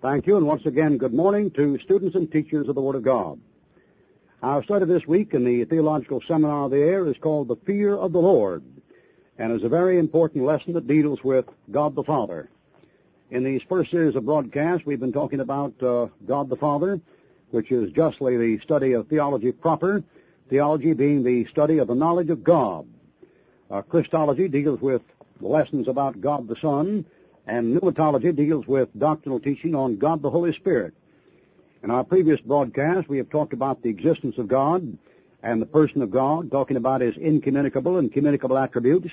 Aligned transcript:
Thank 0.00 0.28
you, 0.28 0.36
and 0.36 0.46
once 0.46 0.64
again, 0.64 0.96
good 0.96 1.12
morning 1.12 1.50
to 1.56 1.76
students 1.80 2.14
and 2.14 2.30
teachers 2.30 2.68
of 2.68 2.76
the 2.76 2.80
Word 2.80 2.94
of 2.94 3.02
God. 3.02 3.40
Our 4.44 4.62
study 4.62 4.84
this 4.84 5.04
week 5.08 5.34
in 5.34 5.44
the 5.44 5.64
Theological 5.64 6.22
Seminar 6.28 6.66
of 6.66 6.70
the 6.70 6.76
Air 6.76 7.04
is 7.08 7.16
called 7.20 7.48
The 7.48 7.56
Fear 7.66 7.96
of 7.96 8.12
the 8.12 8.20
Lord, 8.20 8.62
and 9.38 9.52
is 9.52 9.64
a 9.64 9.68
very 9.68 9.98
important 9.98 10.44
lesson 10.44 10.72
that 10.74 10.86
deals 10.86 11.18
with 11.24 11.46
God 11.72 11.96
the 11.96 12.04
Father. 12.04 12.48
In 13.32 13.42
these 13.42 13.60
first 13.68 13.90
series 13.90 14.14
of 14.14 14.24
broadcasts, 14.24 14.86
we've 14.86 15.00
been 15.00 15.12
talking 15.12 15.40
about 15.40 15.74
uh, 15.82 16.06
God 16.24 16.48
the 16.48 16.54
Father, 16.54 17.00
which 17.50 17.72
is 17.72 17.90
justly 17.90 18.36
the 18.36 18.60
study 18.62 18.92
of 18.92 19.08
theology 19.08 19.50
proper, 19.50 20.04
theology 20.48 20.92
being 20.92 21.24
the 21.24 21.44
study 21.50 21.78
of 21.78 21.88
the 21.88 21.96
knowledge 21.96 22.30
of 22.30 22.44
God. 22.44 22.86
Uh, 23.68 23.82
Christology 23.82 24.46
deals 24.46 24.80
with 24.80 25.02
lessons 25.40 25.88
about 25.88 26.20
God 26.20 26.46
the 26.46 26.56
Son, 26.62 27.04
and 27.48 27.74
pneumatology 27.74 28.36
deals 28.36 28.66
with 28.66 28.88
doctrinal 28.98 29.40
teaching 29.40 29.74
on 29.74 29.96
God 29.96 30.20
the 30.22 30.30
Holy 30.30 30.52
Spirit. 30.52 30.94
In 31.82 31.90
our 31.90 32.04
previous 32.04 32.40
broadcast, 32.40 33.08
we 33.08 33.16
have 33.16 33.30
talked 33.30 33.54
about 33.54 33.82
the 33.82 33.88
existence 33.88 34.36
of 34.36 34.48
God 34.48 34.98
and 35.42 35.62
the 35.62 35.66
person 35.66 36.02
of 36.02 36.10
God, 36.10 36.50
talking 36.50 36.76
about 36.76 37.00
his 37.00 37.16
incommunicable 37.16 37.96
and 37.96 38.12
communicable 38.12 38.58
attributes. 38.58 39.08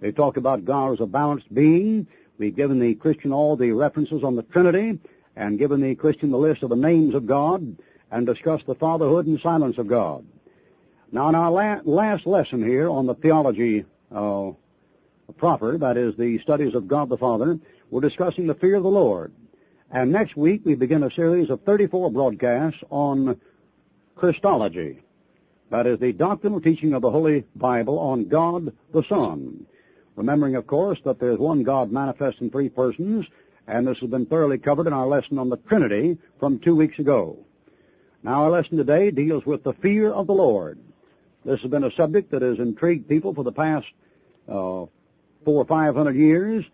We've 0.00 0.14
talked 0.14 0.36
about 0.36 0.64
God 0.64 0.94
as 0.94 1.00
a 1.00 1.06
balanced 1.06 1.52
being. 1.54 2.06
We've 2.36 2.54
given 2.54 2.78
the 2.78 2.94
Christian 2.94 3.32
all 3.32 3.56
the 3.56 3.72
references 3.72 4.22
on 4.22 4.36
the 4.36 4.42
Trinity 4.42 4.98
and 5.34 5.58
given 5.58 5.80
the 5.80 5.94
Christian 5.94 6.30
the 6.30 6.36
list 6.36 6.62
of 6.62 6.70
the 6.70 6.76
names 6.76 7.14
of 7.14 7.26
God 7.26 7.76
and 8.10 8.26
discussed 8.26 8.66
the 8.66 8.74
fatherhood 8.74 9.26
and 9.26 9.40
silence 9.40 9.78
of 9.78 9.88
God. 9.88 10.26
Now, 11.10 11.28
in 11.30 11.34
our 11.34 11.50
la- 11.50 11.80
last 11.84 12.26
lesson 12.26 12.62
here 12.62 12.88
on 12.90 13.06
the 13.06 13.14
theology 13.14 13.84
uh, 14.12 14.50
proper, 15.38 15.78
that 15.78 15.96
is 15.96 16.16
the 16.16 16.38
studies 16.40 16.74
of 16.74 16.86
God 16.86 17.08
the 17.08 17.16
Father, 17.16 17.58
we're 17.90 18.00
discussing 18.00 18.46
the 18.46 18.54
fear 18.54 18.76
of 18.76 18.82
the 18.82 18.88
Lord. 18.88 19.32
And 19.90 20.12
next 20.12 20.36
week 20.36 20.62
we 20.64 20.74
begin 20.74 21.02
a 21.02 21.10
series 21.10 21.50
of 21.50 21.62
34 21.62 22.10
broadcasts 22.10 22.80
on 22.90 23.40
Christology. 24.16 25.00
That 25.70 25.86
is 25.86 25.98
the 25.98 26.12
doctrinal 26.12 26.60
teaching 26.60 26.92
of 26.94 27.02
the 27.02 27.10
Holy 27.10 27.44
Bible 27.56 27.98
on 27.98 28.28
God 28.28 28.72
the 28.92 29.02
Son. 29.08 29.66
Remembering, 30.16 30.56
of 30.56 30.66
course, 30.66 30.98
that 31.04 31.20
there's 31.20 31.38
one 31.38 31.62
God 31.62 31.92
manifest 31.92 32.40
in 32.40 32.50
three 32.50 32.68
persons, 32.68 33.26
and 33.66 33.86
this 33.86 33.98
has 33.98 34.10
been 34.10 34.26
thoroughly 34.26 34.58
covered 34.58 34.86
in 34.86 34.92
our 34.92 35.06
lesson 35.06 35.38
on 35.38 35.48
the 35.48 35.56
Trinity 35.56 36.18
from 36.40 36.58
two 36.58 36.74
weeks 36.74 36.98
ago. 36.98 37.38
Now 38.22 38.44
our 38.44 38.50
lesson 38.50 38.76
today 38.78 39.10
deals 39.10 39.46
with 39.46 39.62
the 39.62 39.74
fear 39.74 40.10
of 40.10 40.26
the 40.26 40.32
Lord. 40.32 40.80
This 41.44 41.60
has 41.60 41.70
been 41.70 41.84
a 41.84 41.92
subject 41.92 42.32
that 42.32 42.42
has 42.42 42.58
intrigued 42.58 43.08
people 43.08 43.32
for 43.32 43.44
the 43.44 43.52
past 43.52 43.86
uh, 44.48 44.84
four 45.44 45.62
or 45.62 45.66
five 45.66 45.94
hundred 45.94 46.16
years, 46.16 46.64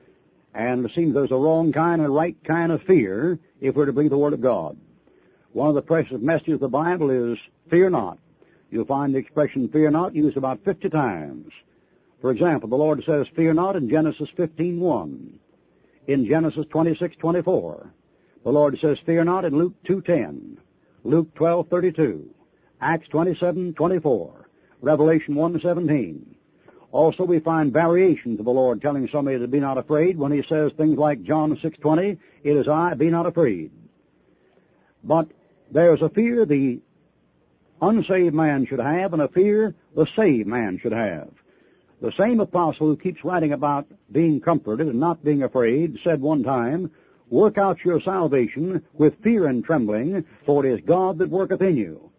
and 0.55 0.84
it 0.84 0.92
seems 0.94 1.14
there's 1.14 1.33
a 1.33 1.36
wrong 1.36 1.72
kind 1.72 2.00
and 2.00 2.14
right 2.14 2.36
kind 2.44 2.70
of 2.70 2.83
fear 2.83 3.38
if 3.60 3.74
we're 3.74 3.86
to 3.86 3.92
believe 3.92 4.10
the 4.10 4.19
Word 4.19 4.33
of 4.33 4.41
God. 4.41 4.77
One 5.52 5.69
of 5.69 5.74
the 5.74 5.83
precious 5.83 6.20
messages 6.20 6.55
of 6.55 6.60
the 6.60 6.69
Bible 6.69 7.10
is 7.10 7.38
fear 7.70 7.91
not. 7.91 8.19
You'll 8.70 8.84
find 8.84 9.14
the 9.14 9.19
expression 9.19 9.69
fear 9.69 9.91
not 9.91 10.14
used 10.14 10.36
about 10.36 10.64
50 10.64 10.88
times. 10.91 11.52
For 12.20 12.30
example, 12.30 12.69
the 12.69 12.77
Lord 12.77 13.02
says 13.05 13.27
fear 13.36 13.52
not 13.52 13.77
in 13.77 13.88
Genesis 13.88 14.28
15.1. 14.38 15.28
In 16.06 16.27
Genesis 16.27 16.66
26.24. 16.66 17.88
The 18.44 18.50
Lord 18.50 18.78
says 18.80 18.98
fear 19.05 19.25
not 19.25 19.44
in 19.44 19.56
Luke 19.56 19.75
2.10. 19.88 20.56
Luke 21.02 21.34
12.32. 21.34 22.25
Acts 22.80 23.08
27.24. 23.08 24.32
Revelation 24.80 25.34
1.17. 25.34 26.33
Also, 26.95 27.25
we 27.25 27.41
find 27.41 27.73
variations 27.73 28.39
of 28.39 28.45
the 28.45 28.53
Lord 28.53 28.81
telling 28.81 29.09
somebody 29.09 29.37
to 29.41 29.48
be 29.48 29.59
not 29.59 29.78
afraid 29.78 30.17
when 30.17 30.31
he 30.31 30.45
says 30.48 30.70
things 30.77 30.97
like 30.97 31.25
John 31.25 31.56
6.20, 31.56 32.17
It 32.45 32.56
is 32.56 32.69
I, 32.69 32.95
be 32.95 33.11
not 33.11 33.27
afraid. 33.27 33.73
But 35.03 35.27
there's 35.72 36.03
a 36.03 36.09
fear 36.09 36.47
the 36.47 36.81
unsaved 37.83 38.33
man 38.33 38.65
should 38.67 38.78
have 38.78 39.12
and 39.12 39.22
a 39.22 39.27
fear 39.27 39.75
the 39.97 40.06
saved 40.15 40.47
man 40.47 40.78
should 40.81 40.92
have. 40.92 41.31
The 42.00 42.12
same 42.12 42.38
apostle 42.38 42.87
who 42.87 42.97
keeps 42.97 43.25
writing 43.25 43.53
about 43.53 43.88
being 44.12 44.41
comforted 44.41 44.87
and 44.87 45.00
not 45.00 45.25
being 45.25 45.43
afraid 45.43 45.99
said 46.04 46.21
one 46.21 46.44
time, 46.44 46.93
Work 47.28 47.59
out 47.59 47.84
your 47.84 48.00
salvation 48.03 48.84
with 48.93 49.21
fear 49.21 49.49
and 49.49 49.65
trembling, 49.65 50.25
for 50.47 50.65
it 50.65 50.72
is 50.72 50.87
God 50.87 51.19
that 51.19 51.28
worketh 51.28 51.60
in 51.60 51.77
you. 51.77 52.12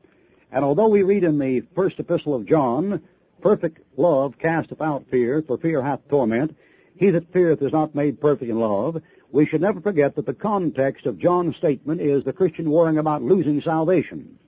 And 0.51 0.65
although 0.65 0.89
we 0.89 1.03
read 1.03 1.23
in 1.23 1.39
the 1.39 1.61
first 1.75 1.97
epistle 1.97 2.35
of 2.35 2.45
John 2.45 3.01
Perfect 3.45 3.77
love 3.95 4.33
casteth 4.39 4.81
out 4.81 5.05
fear, 5.11 5.43
for 5.45 5.59
fear 5.59 5.79
hath 5.79 5.99
torment. 6.09 6.57
He 6.95 7.11
that 7.11 7.31
feareth 7.31 7.61
is 7.61 7.71
not 7.71 7.93
made 7.93 8.19
perfect 8.19 8.49
in 8.49 8.59
love. 8.59 8.99
We 9.31 9.45
should 9.45 9.61
never 9.61 9.79
forget 9.81 10.15
that 10.15 10.25
the 10.25 10.33
context 10.33 11.05
of 11.05 11.19
John's 11.19 11.55
statement 11.57 12.01
is 12.01 12.23
the 12.23 12.33
Christian 12.33 12.71
worrying 12.71 12.97
about 12.97 13.21
losing 13.21 13.61
salvation. 13.61 14.39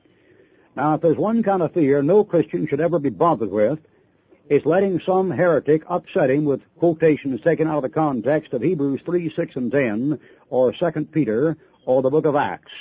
Now, 0.75 0.96
if 0.96 1.02
there's 1.02 1.16
one 1.16 1.44
kind 1.44 1.62
of 1.62 1.75
fear 1.75 2.02
no 2.02 2.24
Christian 2.24 2.66
should 2.68 2.81
ever 2.81 2.97
be 2.97 3.12
bothered 3.12 3.52
with, 3.52 3.78
it's 4.50 4.66
letting 4.66 5.00
some 5.06 5.30
heretic 5.30 5.84
upset 5.88 6.31
him 6.31 6.46
with 6.46 6.62
quotations 6.80 7.40
taken 7.41 7.68
out 7.68 7.78
of 7.78 7.84
the 7.84 7.90
context 7.90 8.52
of 8.53 8.63
Hebrews 8.63 9.02
3, 9.06 9.31
6, 9.36 9.56
and 9.57 9.72
10, 9.72 10.19
or 10.50 10.74
2 10.74 10.91
Peter, 11.12 11.56
or 11.86 12.02
the 12.02 12.09
book 12.09 12.25
of 12.25 12.36
Acts. 12.36 12.72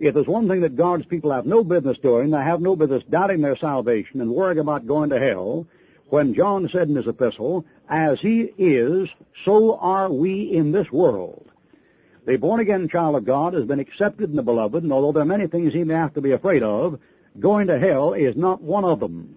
If 0.00 0.14
there's 0.14 0.26
one 0.26 0.48
thing 0.48 0.62
that 0.62 0.76
God's 0.76 1.04
people 1.04 1.30
have 1.30 1.44
no 1.44 1.62
business 1.62 1.98
doing, 2.02 2.30
they 2.30 2.38
have 2.38 2.62
no 2.62 2.74
business 2.74 3.04
doubting 3.10 3.42
their 3.42 3.56
salvation 3.58 4.22
and 4.22 4.30
worrying 4.30 4.58
about 4.58 4.86
going 4.86 5.10
to 5.10 5.20
hell, 5.20 5.66
when 6.08 6.34
John 6.34 6.68
said 6.72 6.88
in 6.88 6.96
his 6.96 7.06
epistle, 7.06 7.66
as 7.88 8.18
he 8.20 8.50
is, 8.56 9.08
so 9.44 9.76
are 9.76 10.10
we 10.10 10.52
in 10.52 10.72
this 10.72 10.90
world. 10.90 11.46
The 12.26 12.36
born-again 12.36 12.88
child 12.88 13.16
of 13.16 13.26
God 13.26 13.52
has 13.52 13.64
been 13.64 13.78
accepted 13.78 14.30
in 14.30 14.36
the 14.36 14.42
beloved, 14.42 14.82
and 14.82 14.92
although 14.92 15.12
there 15.12 15.22
are 15.22 15.26
many 15.26 15.46
things 15.46 15.72
he 15.72 15.84
may 15.84 15.94
have 15.94 16.14
to 16.14 16.20
be 16.22 16.32
afraid 16.32 16.62
of, 16.62 16.98
going 17.38 17.66
to 17.66 17.78
hell 17.78 18.14
is 18.14 18.36
not 18.36 18.62
one 18.62 18.84
of 18.84 19.00
them. 19.00 19.36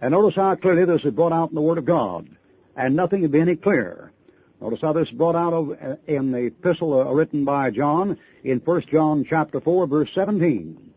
And 0.00 0.10
notice 0.10 0.34
how 0.34 0.56
clearly 0.56 0.84
this 0.84 1.04
is 1.04 1.14
brought 1.14 1.32
out 1.32 1.50
in 1.50 1.54
the 1.54 1.62
Word 1.62 1.78
of 1.78 1.84
God, 1.84 2.28
and 2.76 2.96
nothing 2.96 3.22
can 3.22 3.30
be 3.30 3.40
any 3.40 3.56
clearer. 3.56 4.12
Notice 4.60 4.80
how 4.80 4.92
this 4.94 5.08
is 5.08 5.14
brought 5.14 5.36
out 5.36 5.52
uh, 5.52 5.96
in 6.06 6.32
the 6.32 6.46
epistle 6.46 7.00
uh, 7.00 7.12
written 7.12 7.44
by 7.44 7.70
John 7.70 8.18
in 8.42 8.58
1 8.58 8.82
John 8.90 9.26
chapter 9.28 9.60
4 9.60 9.86
verse 9.86 10.08
17. 10.14 10.92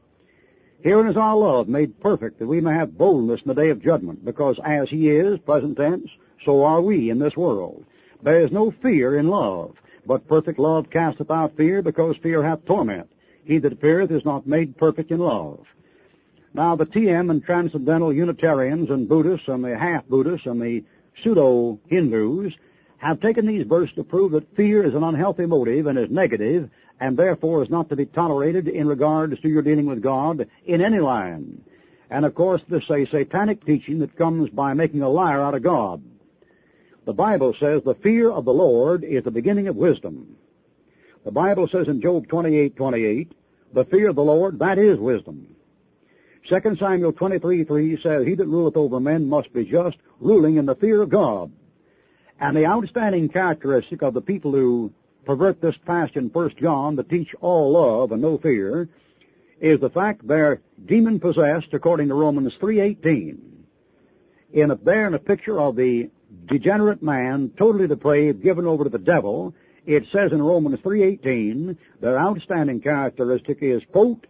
Herein 0.81 1.09
is 1.09 1.17
our 1.17 1.35
love 1.35 1.67
made 1.67 1.99
perfect 1.99 2.39
that 2.39 2.47
we 2.47 2.61
may 2.61 2.73
have 2.73 2.97
boldness 2.97 3.41
in 3.41 3.49
the 3.49 3.61
day 3.61 3.69
of 3.69 3.83
judgment 3.83 4.23
because 4.23 4.57
as 4.63 4.87
he 4.89 5.09
is, 5.09 5.37
present 5.39 5.75
tense, 5.75 6.09
so 6.45 6.63
are 6.63 6.81
we 6.81 7.09
in 7.09 7.19
this 7.19 7.35
world. 7.35 7.83
There 8.23 8.45
is 8.45 8.51
no 8.51 8.73
fear 8.81 9.19
in 9.19 9.27
love, 9.27 9.75
but 10.05 10.27
perfect 10.27 10.57
love 10.57 10.89
casteth 10.89 11.29
out 11.29 11.57
fear 11.57 11.81
because 11.81 12.15
fear 12.23 12.41
hath 12.41 12.65
torment. 12.65 13.09
He 13.43 13.57
that 13.59 13.81
feareth 13.81 14.11
is 14.11 14.23
not 14.23 14.47
made 14.47 14.77
perfect 14.77 15.11
in 15.11 15.19
love. 15.19 15.65
Now 16.53 16.77
the 16.77 16.85
TM 16.85 17.29
and 17.29 17.43
Transcendental 17.43 18.13
Unitarians 18.13 18.89
and 18.89 19.09
Buddhists 19.09 19.49
and 19.49 19.63
the 19.63 19.77
half-Buddhists 19.77 20.47
and 20.47 20.61
the 20.61 20.83
pseudo-Hindus 21.21 22.53
have 22.99 23.21
taken 23.21 23.45
these 23.45 23.65
verses 23.65 23.95
to 23.95 24.03
prove 24.03 24.33
that 24.33 24.55
fear 24.55 24.83
is 24.83 24.93
an 24.93 25.03
unhealthy 25.03 25.45
motive 25.45 25.87
and 25.87 25.97
is 25.97 26.09
negative, 26.09 26.69
and 26.99 27.17
therefore 27.17 27.63
is 27.63 27.69
not 27.69 27.89
to 27.89 27.95
be 27.95 28.05
tolerated 28.05 28.67
in 28.67 28.87
regards 28.87 29.39
to 29.39 29.47
your 29.47 29.61
dealing 29.61 29.85
with 29.85 30.03
God 30.03 30.47
in 30.65 30.81
any 30.81 30.99
line. 30.99 31.61
And 32.09 32.25
of 32.25 32.35
course, 32.35 32.61
this 32.67 32.83
is 32.83 32.89
a 32.89 33.05
satanic 33.09 33.65
teaching 33.65 33.99
that 33.99 34.17
comes 34.17 34.49
by 34.49 34.73
making 34.73 35.01
a 35.01 35.09
liar 35.09 35.41
out 35.41 35.55
of 35.55 35.63
God. 35.63 36.03
The 37.05 37.13
Bible 37.13 37.55
says 37.59 37.81
the 37.83 37.95
fear 37.95 38.29
of 38.29 38.45
the 38.45 38.53
Lord 38.53 39.03
is 39.03 39.23
the 39.23 39.31
beginning 39.31 39.67
of 39.67 39.75
wisdom. 39.75 40.35
The 41.23 41.31
Bible 41.31 41.69
says 41.71 41.87
in 41.87 42.01
Job 42.01 42.27
28, 42.27 42.75
28, 42.75 43.31
the 43.73 43.85
fear 43.85 44.09
of 44.09 44.15
the 44.15 44.23
Lord, 44.23 44.59
that 44.59 44.77
is 44.77 44.99
wisdom. 44.99 45.55
2 46.49 46.75
Samuel 46.79 47.13
23, 47.13 47.63
3 47.63 48.01
says, 48.01 48.25
He 48.25 48.35
that 48.35 48.45
ruleth 48.45 48.75
over 48.75 48.99
men 48.99 49.29
must 49.29 49.53
be 49.53 49.65
just, 49.65 49.97
ruling 50.19 50.57
in 50.57 50.65
the 50.65 50.75
fear 50.75 51.01
of 51.01 51.09
God. 51.09 51.51
And 52.39 52.55
the 52.55 52.65
outstanding 52.65 53.29
characteristic 53.29 54.01
of 54.01 54.13
the 54.13 54.21
people 54.21 54.51
who 54.51 54.91
pervert 55.25 55.61
this 55.61 55.75
passage 55.85 56.15
in 56.15 56.29
1 56.29 56.51
John 56.61 56.95
to 56.95 57.03
teach 57.03 57.35
all 57.41 57.71
love 57.73 58.11
and 58.11 58.21
no 58.21 58.37
fear 58.37 58.87
is 59.59 59.79
the 59.79 59.89
fact 59.89 60.25
they're 60.25 60.61
demon 60.85 61.19
possessed 61.19 61.73
according 61.73 62.07
to 62.07 62.13
Romans 62.13 62.53
3.18. 62.61 63.37
In 64.53 64.71
a, 64.71 64.75
there 64.75 65.05
in 65.07 65.13
a 65.13 65.19
picture 65.19 65.59
of 65.59 65.75
the 65.75 66.09
degenerate 66.47 67.03
man, 67.03 67.51
totally 67.57 67.87
depraved, 67.87 68.41
given 68.41 68.65
over 68.65 68.85
to 68.85 68.89
the 68.89 68.97
devil, 68.97 69.53
it 69.85 70.03
says 70.11 70.31
in 70.31 70.41
Romans 70.41 70.79
3.18, 70.79 71.75
their 71.99 72.17
outstanding 72.17 72.79
characteristic 72.79 73.57
is, 73.61 73.81
quote, 73.91 74.25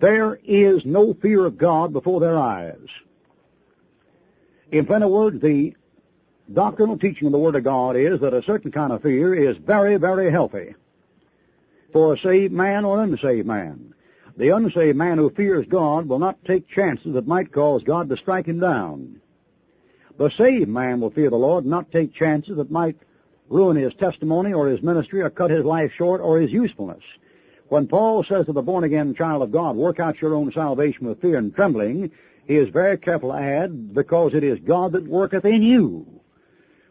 there 0.00 0.38
is 0.44 0.82
no 0.84 1.14
fear 1.14 1.46
of 1.46 1.58
God 1.58 1.92
before 1.92 2.20
their 2.20 2.38
eyes. 2.38 2.86
In 4.70 4.86
plain 4.86 5.08
words, 5.08 5.40
the 5.40 5.74
doctrinal 6.52 6.98
teaching 6.98 7.26
of 7.26 7.32
the 7.32 7.38
Word 7.38 7.56
of 7.56 7.64
God 7.64 7.96
is 7.96 8.20
that 8.20 8.34
a 8.34 8.42
certain 8.42 8.72
kind 8.72 8.92
of 8.92 9.02
fear 9.02 9.34
is 9.34 9.56
very, 9.58 9.96
very 9.96 10.30
healthy 10.30 10.74
for 11.92 12.14
a 12.14 12.18
saved 12.18 12.52
man 12.52 12.84
or 12.84 13.02
unsaved 13.02 13.46
man. 13.46 13.94
The 14.36 14.50
unsaved 14.50 14.96
man 14.96 15.18
who 15.18 15.30
fears 15.30 15.66
God 15.68 16.08
will 16.08 16.18
not 16.18 16.44
take 16.44 16.68
chances 16.68 17.14
that 17.14 17.26
might 17.26 17.52
cause 17.52 17.82
God 17.82 18.08
to 18.08 18.16
strike 18.16 18.46
him 18.46 18.60
down. 18.60 19.20
The 20.18 20.30
saved 20.30 20.68
man 20.68 21.00
will 21.00 21.10
fear 21.10 21.30
the 21.30 21.36
Lord 21.36 21.64
and 21.64 21.70
not 21.70 21.90
take 21.90 22.14
chances 22.14 22.56
that 22.56 22.70
might 22.70 22.96
ruin 23.48 23.76
his 23.76 23.94
testimony 23.94 24.52
or 24.52 24.68
his 24.68 24.82
ministry 24.82 25.20
or 25.20 25.30
cut 25.30 25.50
his 25.50 25.64
life 25.64 25.92
short 25.96 26.20
or 26.20 26.40
his 26.40 26.50
usefulness. 26.50 27.02
When 27.68 27.86
Paul 27.86 28.24
says 28.24 28.46
to 28.46 28.52
the 28.52 28.62
born 28.62 28.84
again 28.84 29.14
child 29.14 29.42
of 29.42 29.52
God, 29.52 29.76
work 29.76 30.00
out 30.00 30.20
your 30.20 30.34
own 30.34 30.52
salvation 30.52 31.06
with 31.06 31.20
fear 31.20 31.38
and 31.38 31.54
trembling, 31.54 32.10
he 32.46 32.56
is 32.56 32.68
very 32.68 32.98
careful 32.98 33.30
to 33.30 33.38
add, 33.38 33.94
because 33.94 34.34
it 34.34 34.42
is 34.42 34.58
God 34.60 34.92
that 34.92 35.06
worketh 35.06 35.44
in 35.44 35.62
you. 35.62 36.19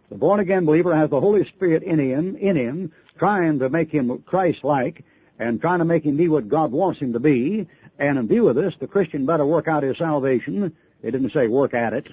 The 0.09 0.15
born 0.15 0.39
again 0.39 0.65
believer 0.65 0.95
has 0.95 1.09
the 1.09 1.19
Holy 1.19 1.45
Spirit 1.49 1.83
in 1.83 1.99
him, 1.99 2.35
in 2.35 2.55
him, 2.55 2.91
trying 3.17 3.59
to 3.59 3.69
make 3.69 3.91
him 3.91 4.23
Christ-like 4.25 5.03
and 5.37 5.61
trying 5.61 5.79
to 5.79 5.85
make 5.85 6.03
him 6.03 6.17
be 6.17 6.27
what 6.27 6.49
God 6.49 6.71
wants 6.71 6.99
him 6.99 7.13
to 7.13 7.19
be. 7.19 7.67
And 7.99 8.17
in 8.17 8.27
view 8.27 8.47
of 8.47 8.55
this, 8.55 8.73
the 8.79 8.87
Christian 8.87 9.25
better 9.25 9.45
work 9.45 9.67
out 9.67 9.83
his 9.83 9.97
salvation. 9.97 10.75
It 11.03 11.11
didn't 11.11 11.31
say 11.31 11.47
work 11.47 11.73
at 11.73 11.93
it. 11.93 12.07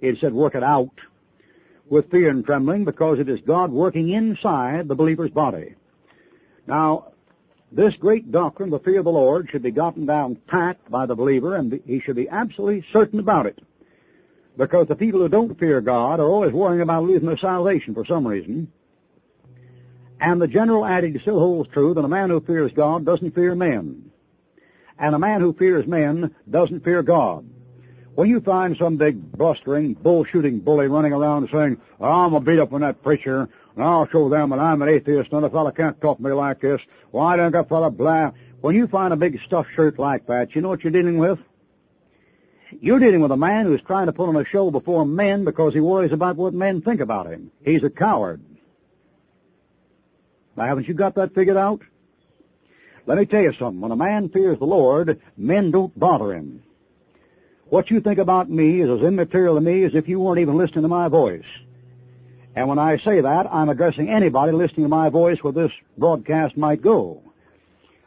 It 0.00 0.18
said 0.20 0.32
work 0.32 0.54
it 0.54 0.62
out 0.62 0.90
with 1.88 2.10
fear 2.10 2.30
and 2.30 2.44
trembling 2.44 2.84
because 2.84 3.18
it 3.18 3.28
is 3.28 3.40
God 3.46 3.70
working 3.70 4.10
inside 4.10 4.88
the 4.88 4.94
believer's 4.94 5.30
body. 5.30 5.74
Now, 6.66 7.12
this 7.70 7.94
great 8.00 8.32
doctrine, 8.32 8.70
the 8.70 8.78
fear 8.78 8.98
of 8.98 9.04
the 9.04 9.10
Lord, 9.10 9.48
should 9.50 9.62
be 9.62 9.70
gotten 9.70 10.06
down 10.06 10.36
pat 10.46 10.78
by 10.90 11.06
the 11.06 11.14
believer 11.14 11.56
and 11.56 11.80
he 11.86 12.00
should 12.00 12.16
be 12.16 12.28
absolutely 12.28 12.84
certain 12.92 13.20
about 13.20 13.46
it. 13.46 13.60
Because 14.56 14.86
the 14.86 14.96
people 14.96 15.20
who 15.20 15.28
don't 15.28 15.58
fear 15.58 15.80
God 15.80 16.20
are 16.20 16.26
always 16.26 16.52
worrying 16.52 16.82
about 16.82 17.04
losing 17.04 17.26
their 17.26 17.36
salvation 17.38 17.94
for 17.94 18.04
some 18.04 18.26
reason. 18.26 18.70
And 20.20 20.40
the 20.40 20.46
general 20.46 20.86
adage 20.86 21.20
still 21.22 21.40
holds 21.40 21.70
true 21.70 21.92
that 21.94 22.04
a 22.04 22.08
man 22.08 22.30
who 22.30 22.40
fears 22.40 22.72
God 22.74 23.04
doesn't 23.04 23.34
fear 23.34 23.54
men. 23.54 24.10
And 24.98 25.14
a 25.14 25.18
man 25.18 25.40
who 25.40 25.52
fears 25.54 25.86
men 25.86 26.34
doesn't 26.48 26.84
fear 26.84 27.02
God. 27.02 27.44
When 28.14 28.28
you 28.28 28.40
find 28.40 28.76
some 28.76 28.96
big 28.96 29.32
blustering, 29.32 29.94
bull-shooting 29.94 30.60
bully 30.60 30.86
running 30.86 31.12
around 31.12 31.48
saying, 31.52 31.80
I'm 32.00 32.30
to 32.30 32.38
beat 32.38 32.60
up 32.60 32.72
on 32.72 32.82
that 32.82 33.02
preacher, 33.02 33.48
and 33.74 33.84
I'll 33.84 34.06
show 34.06 34.28
them 34.28 34.50
that 34.50 34.60
I'm 34.60 34.80
an 34.82 34.88
atheist, 34.88 35.32
and 35.32 35.42
the 35.42 35.50
fellow 35.50 35.72
can't 35.72 36.00
talk 36.00 36.18
to 36.18 36.22
me 36.22 36.30
like 36.30 36.60
this, 36.60 36.80
why 37.10 37.36
don't 37.36 37.50
that 37.52 37.68
fellow 37.68 37.90
blah? 37.90 38.30
When 38.60 38.76
you 38.76 38.86
find 38.86 39.12
a 39.12 39.16
big 39.16 39.40
stuffed 39.44 39.70
shirt 39.74 39.98
like 39.98 40.28
that, 40.28 40.54
you 40.54 40.60
know 40.60 40.68
what 40.68 40.84
you're 40.84 40.92
dealing 40.92 41.18
with? 41.18 41.40
You're 42.80 42.98
dealing 42.98 43.20
with 43.20 43.30
a 43.30 43.36
man 43.36 43.66
who's 43.66 43.80
trying 43.86 44.06
to 44.06 44.12
put 44.12 44.28
on 44.28 44.36
a 44.36 44.44
show 44.44 44.70
before 44.70 45.04
men 45.04 45.44
because 45.44 45.74
he 45.74 45.80
worries 45.80 46.12
about 46.12 46.36
what 46.36 46.54
men 46.54 46.82
think 46.82 47.00
about 47.00 47.26
him. 47.26 47.50
He's 47.64 47.82
a 47.82 47.90
coward. 47.90 48.42
Now, 50.56 50.66
haven't 50.66 50.88
you 50.88 50.94
got 50.94 51.16
that 51.16 51.34
figured 51.34 51.56
out? 51.56 51.80
Let 53.06 53.18
me 53.18 53.26
tell 53.26 53.42
you 53.42 53.52
something. 53.58 53.80
When 53.80 53.90
a 53.90 53.96
man 53.96 54.28
fears 54.28 54.58
the 54.58 54.64
Lord, 54.64 55.20
men 55.36 55.70
don't 55.70 55.98
bother 55.98 56.34
him. 56.34 56.62
What 57.66 57.90
you 57.90 58.00
think 58.00 58.18
about 58.18 58.48
me 58.48 58.80
is 58.80 58.88
as 58.88 59.04
immaterial 59.04 59.56
to 59.56 59.60
me 59.60 59.84
as 59.84 59.94
if 59.94 60.08
you 60.08 60.20
weren't 60.20 60.40
even 60.40 60.56
listening 60.56 60.82
to 60.82 60.88
my 60.88 61.08
voice. 61.08 61.44
And 62.54 62.68
when 62.68 62.78
I 62.78 62.98
say 62.98 63.20
that, 63.20 63.46
I'm 63.50 63.68
addressing 63.68 64.08
anybody 64.08 64.52
listening 64.52 64.84
to 64.84 64.88
my 64.88 65.10
voice 65.10 65.38
where 65.42 65.52
this 65.52 65.72
broadcast 65.98 66.56
might 66.56 66.82
go. 66.82 67.23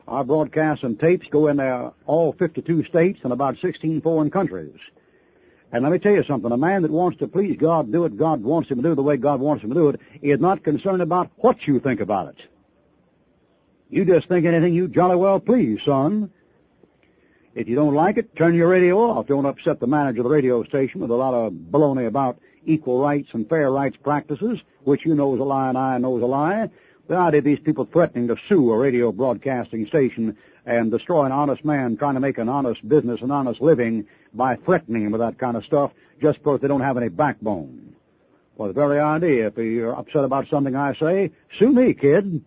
Our 0.08 0.24
broadcasts 0.24 0.84
and 0.84 1.00
tapes 1.00 1.28
go 1.32 1.48
in 1.48 1.60
uh, 1.60 1.92
all 2.06 2.34
52 2.34 2.86
states 2.86 3.20
and 3.24 3.34
about 3.34 3.58
16 3.62 4.02
foreign 4.02 4.32
countries. 4.32 4.80
And 5.72 5.84
let 5.84 5.92
me 5.92 6.00
tell 6.00 6.14
you 6.14 6.24
something, 6.24 6.52
a 6.52 6.58
man 6.58 6.84
that 6.84 6.92
wants 6.92 7.20
to 7.20 7.28
please 7.28 7.58
God, 7.60 7.92
do 7.92 8.06
it 8.06 8.18
God 8.18 8.42
wants 8.42 8.70
him 8.70 8.82
to 8.82 8.90
do 8.90 8.96
the 8.96 9.04
way 9.04 9.18
God 9.18 9.42
wants 9.42 9.64
him 9.64 9.70
to 9.70 9.76
do 9.76 9.90
it, 9.90 10.00
is 10.22 10.40
not 10.40 10.64
concerned 10.64 11.02
about 11.02 11.30
what 11.38 11.58
you 11.68 11.82
think 11.82 12.00
about 12.00 12.30
it. 12.30 12.38
You 13.90 14.06
just 14.06 14.30
think 14.30 14.46
anything 14.46 14.74
you 14.74 14.88
jolly 14.88 15.18
well 15.18 15.42
please, 15.42 15.80
son. 15.86 16.32
If 17.54 17.68
you 17.68 17.76
don't 17.76 17.96
like 17.96 18.18
it, 18.18 18.36
turn 18.38 18.54
your 18.54 18.70
radio 18.70 18.98
off. 18.98 19.28
Don't 19.28 19.46
upset 19.46 19.80
the 19.80 19.88
manager 19.88 20.20
of 20.20 20.26
the 20.26 20.30
radio 20.30 20.64
station 20.64 21.02
with 21.02 21.10
a 21.10 21.16
lot 21.16 21.34
of 21.34 21.52
baloney 21.54 22.08
about 22.08 22.40
equal 22.66 23.02
rights 23.02 23.30
and 23.34 23.50
fair 23.50 23.72
rights 23.72 23.98
practices, 24.04 24.60
which 24.84 25.06
you 25.06 25.16
know 25.16 25.34
is 25.34 25.42
a 25.42 25.44
lie 25.44 25.70
and 25.70 25.78
I 25.78 25.98
know 25.98 26.18
is 26.18 26.24
a 26.24 26.28
lie. 26.28 26.70
The 27.08 27.16
idea 27.16 27.40
of 27.40 27.46
these 27.46 27.60
people 27.60 27.88
threatening 27.92 28.28
to 28.28 28.36
sue 28.50 28.72
a 28.72 28.78
radio 28.78 29.14
broadcasting 29.14 29.88
station 29.88 30.36
and 30.66 30.92
destroy 30.92 31.24
an 31.24 31.32
honest 31.32 31.64
man 31.64 31.96
trying 31.96 32.16
to 32.16 32.20
make 32.20 32.38
an 32.38 32.50
honest 32.50 32.88
business, 32.88 33.22
an 33.22 33.32
honest 33.32 33.62
living 33.62 34.06
by 34.34 34.58
threatening 34.58 35.06
him 35.06 35.14
with 35.14 35.22
that 35.22 35.40
kind 35.40 35.56
of 35.56 35.64
stuff 35.64 35.92
just 36.22 36.40
because 36.40 36.60
they 36.60 36.68
don't 36.68 36.82
have 36.82 36.98
any 36.98 37.08
backbone. 37.08 37.96
Well, 38.58 38.68
the 38.68 38.74
very 38.74 39.00
idea, 39.00 39.48
if 39.48 39.58
you're 39.58 39.96
upset 39.96 40.26
about 40.26 40.50
something 40.50 40.76
I 40.76 40.96
say, 40.96 41.32
sue 41.58 41.72
me, 41.72 41.94
kid. 41.94 42.44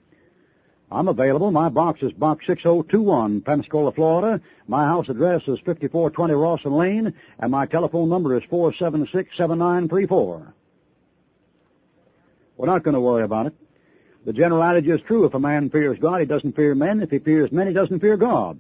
I'm 0.92 1.08
available. 1.08 1.52
My 1.52 1.68
box 1.68 2.02
is 2.02 2.12
box 2.12 2.44
6021, 2.46 3.42
Pensacola, 3.42 3.92
Florida. 3.92 4.42
My 4.66 4.84
house 4.84 5.08
address 5.08 5.40
is 5.42 5.58
5420 5.60 6.34
Rawson 6.34 6.72
Lane, 6.72 7.14
and 7.38 7.50
my 7.50 7.64
telephone 7.64 8.10
number 8.10 8.36
is 8.36 8.42
476-7934. 8.50 10.52
We're 12.56 12.66
not 12.66 12.82
going 12.82 12.94
to 12.94 13.00
worry 13.00 13.22
about 13.22 13.46
it. 13.46 13.54
The 14.24 14.32
general 14.32 14.62
adage 14.62 14.86
is 14.86 15.00
true. 15.06 15.24
If 15.24 15.34
a 15.34 15.40
man 15.40 15.70
fears 15.70 15.98
God, 16.00 16.20
he 16.20 16.26
doesn't 16.26 16.54
fear 16.54 16.74
men. 16.74 17.02
If 17.02 17.10
he 17.10 17.18
fears 17.18 17.50
men, 17.52 17.66
he 17.66 17.72
doesn't 17.72 18.00
fear 18.00 18.16
God. 18.16 18.58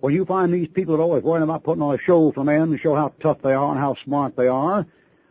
When 0.00 0.14
you 0.14 0.24
find 0.24 0.52
these 0.52 0.68
people 0.68 0.96
that 0.96 1.02
are 1.02 1.04
always 1.04 1.24
worrying 1.24 1.42
about 1.42 1.64
putting 1.64 1.82
on 1.82 1.94
a 1.94 1.98
show 1.98 2.32
for 2.32 2.44
men 2.44 2.70
to 2.70 2.78
show 2.78 2.94
how 2.94 3.12
tough 3.20 3.38
they 3.42 3.52
are 3.52 3.70
and 3.70 3.78
how 3.78 3.96
smart 4.04 4.36
they 4.36 4.46
are, 4.46 4.86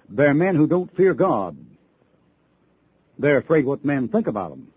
they're 0.10 0.34
men 0.34 0.56
who 0.56 0.68
don't 0.68 0.96
fear 0.96 1.14
God. 1.14 1.58
They're 3.18 3.38
afraid 3.38 3.66
what 3.66 3.86
men 3.86 4.08
think 4.08 4.28
about 4.28 4.52
them. 4.52 4.68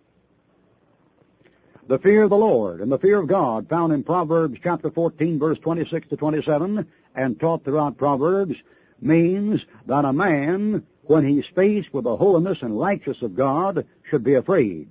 The 1.88 1.98
fear 1.98 2.24
of 2.24 2.30
the 2.30 2.36
Lord 2.36 2.80
and 2.80 2.92
the 2.92 2.98
fear 2.98 3.18
of 3.18 3.28
God 3.28 3.68
found 3.68 3.94
in 3.94 4.04
Proverbs 4.04 4.58
chapter 4.62 4.90
14 4.90 5.38
verse 5.38 5.58
26 5.60 6.08
to 6.08 6.16
27 6.16 6.86
and 7.14 7.40
taught 7.40 7.64
throughout 7.64 7.96
Proverbs 7.96 8.54
means 9.00 9.62
that 9.86 10.04
a 10.04 10.12
man, 10.12 10.84
when 11.04 11.26
he's 11.26 11.46
faced 11.54 11.92
with 11.94 12.04
the 12.04 12.16
holiness 12.16 12.58
and 12.60 12.78
righteousness 12.78 13.22
of 13.22 13.34
God, 13.34 13.86
should 14.10 14.24
be 14.24 14.34
afraid. 14.34 14.88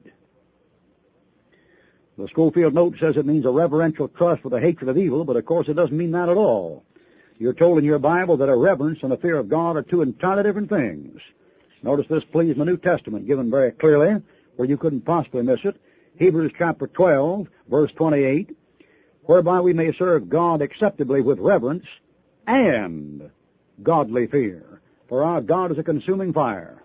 The 2.18 2.28
Scofield 2.30 2.74
note 2.74 2.96
says 3.00 3.16
it 3.16 3.28
means 3.28 3.46
a 3.46 3.52
reverential 3.52 4.08
trust 4.08 4.44
with 4.44 4.54
a 4.54 4.60
hatred 4.60 4.90
of 4.90 4.98
evil, 4.98 5.24
but 5.24 5.36
of 5.36 5.46
course 5.46 5.68
it 5.68 5.76
doesn't 5.76 5.96
mean 5.96 6.12
that 6.12 6.30
at 6.30 6.38
all. 6.38 6.84
You're 7.38 7.54
told 7.54 7.78
in 7.78 7.84
your 7.86 8.00
Bible 8.00 8.38
that 8.38 8.50
a 8.50 8.58
reverence 8.58 9.00
and 9.04 9.14
a 9.14 9.18
fear 9.18 9.38
of 9.38 9.50
God 9.50 9.78
are 9.78 9.84
two 9.84 10.02
entirely 10.02 10.44
different 10.44 10.70
things. 10.70 11.20
Notice 11.84 12.08
this, 12.10 12.24
please, 12.32 12.54
in 12.54 12.58
the 12.58 12.66
New 12.66 12.78
Testament, 12.78 13.28
given 13.28 13.52
very 13.52 13.72
clearly, 13.72 14.22
where 14.56 14.68
you 14.68 14.78
couldn't 14.78 15.06
possibly 15.06 15.44
miss 15.44 15.60
it. 15.64 15.80
Hebrews 16.18 16.54
chapter 16.58 16.88
12, 16.88 17.48
verse 17.70 17.92
28, 17.96 18.58
whereby 19.26 19.62
we 19.62 19.74
may 19.74 19.94
serve 19.94 20.30
God 20.30 20.64
acceptably 20.64 21.22
with 21.22 21.38
reverence 21.38 21.86
and 22.48 23.30
godly 23.84 24.26
fear. 24.26 24.82
For 25.08 25.24
our 25.24 25.42
God 25.42 25.72
is 25.72 25.78
a 25.78 25.84
consuming 25.84 26.34
fire. 26.34 26.84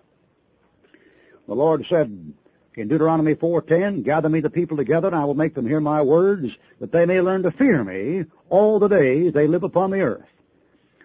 The 1.47 1.53
Lord 1.53 1.85
said 1.89 2.33
in 2.75 2.87
Deuteronomy 2.87 3.35
4.10, 3.35 4.03
Gather 4.03 4.29
me 4.29 4.39
the 4.39 4.49
people 4.49 4.77
together, 4.77 5.07
and 5.07 5.15
I 5.15 5.25
will 5.25 5.35
make 5.35 5.53
them 5.53 5.67
hear 5.67 5.79
my 5.79 6.01
words, 6.01 6.47
that 6.79 6.91
they 6.91 7.05
may 7.05 7.21
learn 7.21 7.43
to 7.43 7.51
fear 7.51 7.83
me 7.83 8.25
all 8.49 8.79
the 8.79 8.87
days 8.87 9.33
they 9.33 9.47
live 9.47 9.63
upon 9.63 9.91
the 9.91 10.01
earth. 10.01 10.25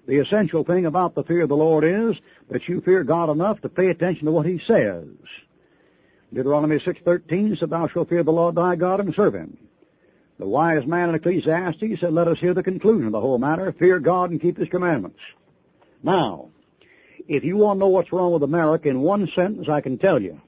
The 0.07 0.19
essential 0.19 0.65
thing 0.65 0.87
about 0.87 1.15
the 1.15 1.25
fear 1.25 1.43
of 1.43 1.51
the 1.51 1.57
Lord 1.57 1.85
is 1.85 2.17
that 2.51 2.67
you 2.69 2.81
fear 2.81 3.05
God 3.05 3.29
enough 3.29 3.61
to 3.61 3.69
pay 3.69 3.89
attention 3.89 4.25
to 4.25 4.33
what 4.33 4.47
He 4.47 4.61
says. 4.67 5.07
Deuteronomy 6.33 6.79
6.13 6.79 7.59
said, 7.59 7.71
Thou 7.71 7.89
shalt 7.89 8.09
fear 8.09 8.23
the 8.23 8.31
Lord 8.31 8.55
thy 8.55 8.77
God 8.77 9.01
and 9.01 9.15
serve 9.15 9.35
him. 9.35 9.57
The 10.39 10.47
wise 10.47 10.87
man 10.87 11.09
in 11.09 11.15
Ecclesiastes 11.15 12.01
said, 12.01 12.13
Let 12.13 12.29
us 12.29 12.39
hear 12.39 12.55
the 12.55 12.63
conclusion 12.63 13.07
of 13.07 13.13
the 13.13 13.21
whole 13.21 13.39
matter. 13.39 13.73
Fear 13.73 14.01
God 14.01 14.31
and 14.31 14.41
keep 14.41 14.57
his 14.57 14.69
commandments. 14.69 15.19
Now, 16.03 16.51
if 17.29 17.45
you 17.45 17.59
want 17.59 17.77
to 17.77 17.81
know 17.81 17.89
what's 17.89 18.11
wrong 18.11 18.33
with 18.33 18.43
America 18.43 18.89
in 18.89 19.01
one 19.01 19.31
sentence, 19.35 19.69
I 19.69 19.83
can 19.83 19.99
tell 19.99 20.21
you. 20.21 20.41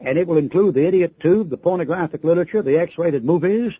And 0.00 0.18
it 0.18 0.26
will 0.26 0.36
include 0.36 0.74
the 0.74 0.86
idiot 0.86 1.20
tube, 1.20 1.50
the 1.50 1.56
pornographic 1.56 2.24
literature, 2.24 2.62
the 2.62 2.80
X-rated 2.80 3.24
movies, 3.24 3.72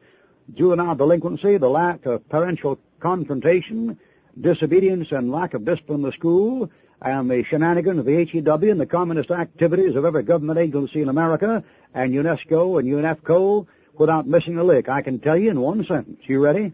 juvenile 0.55 0.95
delinquency, 0.95 1.59
the 1.59 1.69
lack 1.69 2.07
of 2.07 2.27
parental 2.29 2.79
confrontation, 3.01 3.99
disobedience 4.41 5.09
and 5.11 5.33
lack 5.33 5.55
of 5.55 5.65
discipline 5.65 5.99
in 5.99 6.07
the 6.07 6.13
school, 6.13 6.71
and 7.03 7.29
the 7.29 7.43
shenanigans 7.51 7.99
of 7.99 8.07
the 8.07 8.25
HEW 8.25 8.71
and 8.71 8.81
the 8.81 8.87
communist 8.87 9.33
activities 9.33 9.97
of 9.97 10.05
every 10.05 10.23
government 10.23 10.61
agency 10.61 11.03
in 11.03 11.09
America 11.09 11.65
and 11.95 12.13
UNESCO 12.15 12.79
and 12.79 12.89
UNEFCO 12.89 13.67
without 13.99 14.29
missing 14.29 14.57
a 14.57 14.63
lick. 14.63 14.89
I 14.89 15.03
can 15.03 15.19
tell 15.19 15.37
you 15.37 15.51
in 15.51 15.61
one 15.61 15.85
sentence. 15.85 16.21
You 16.29 16.43
ready? 16.43 16.73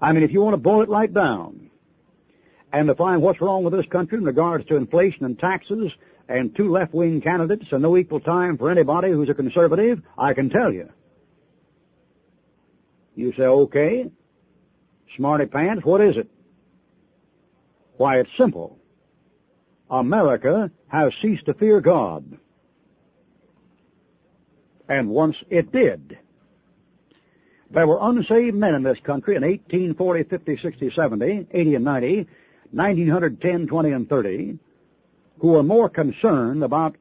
I 0.00 0.12
mean, 0.12 0.24
if 0.24 0.30
you 0.30 0.42
want 0.42 0.52
to 0.52 0.58
boil 0.58 0.82
it 0.82 0.90
right 0.90 1.12
down 1.12 1.70
and 2.72 2.88
to 2.88 2.94
find 2.94 3.20
what's 3.20 3.40
wrong 3.40 3.64
with 3.64 3.72
this 3.72 3.86
country 3.86 4.18
in 4.18 4.24
regards 4.24 4.66
to 4.66 4.76
inflation 4.76 5.24
and 5.24 5.38
taxes 5.38 5.92
and 6.28 6.56
two 6.56 6.70
left-wing 6.70 7.20
candidates 7.20 7.66
and 7.70 7.82
no 7.82 7.96
equal 7.96 8.20
time 8.20 8.56
for 8.56 8.70
anybody 8.70 9.10
who's 9.10 9.28
a 9.28 9.34
conservative, 9.34 10.00
I 10.16 10.32
can 10.32 10.48
tell 10.48 10.72
you. 10.72 10.88
You 13.14 13.32
say, 13.36 13.42
okay, 13.42 14.10
smarty 15.16 15.46
pants, 15.46 15.84
what 15.84 16.00
is 16.00 16.16
it? 16.16 16.30
Why, 17.98 18.20
it's 18.20 18.30
simple. 18.38 18.78
America 19.90 20.70
has 20.88 21.12
ceased 21.20 21.44
to 21.46 21.54
fear 21.54 21.80
God. 21.80 22.38
And 24.88 25.10
once 25.10 25.36
it 25.50 25.70
did. 25.70 26.18
There 27.70 27.86
were 27.86 27.98
unsaved 28.00 28.56
men 28.56 28.74
in 28.74 28.82
this 28.82 28.98
country 29.04 29.36
in 29.36 29.42
1840, 29.42 30.24
50, 30.24 30.58
60, 30.62 30.92
70, 30.94 31.46
80 31.50 31.74
and 31.74 31.84
90, 31.84 32.26
1910, 32.72 33.66
20 33.66 33.90
and 33.90 34.08
30, 34.08 34.58
who 35.38 35.56
are 35.56 35.62
more 35.62 35.88
concerned 35.88 36.64
about 36.64 36.96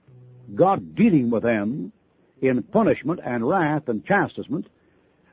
God 0.54 0.96
dealing 0.96 1.30
with 1.30 1.44
them 1.44 1.92
in 2.42 2.62
punishment 2.64 3.20
and 3.24 3.48
wrath 3.48 3.88
and 3.88 4.06
chastisement 4.06 4.68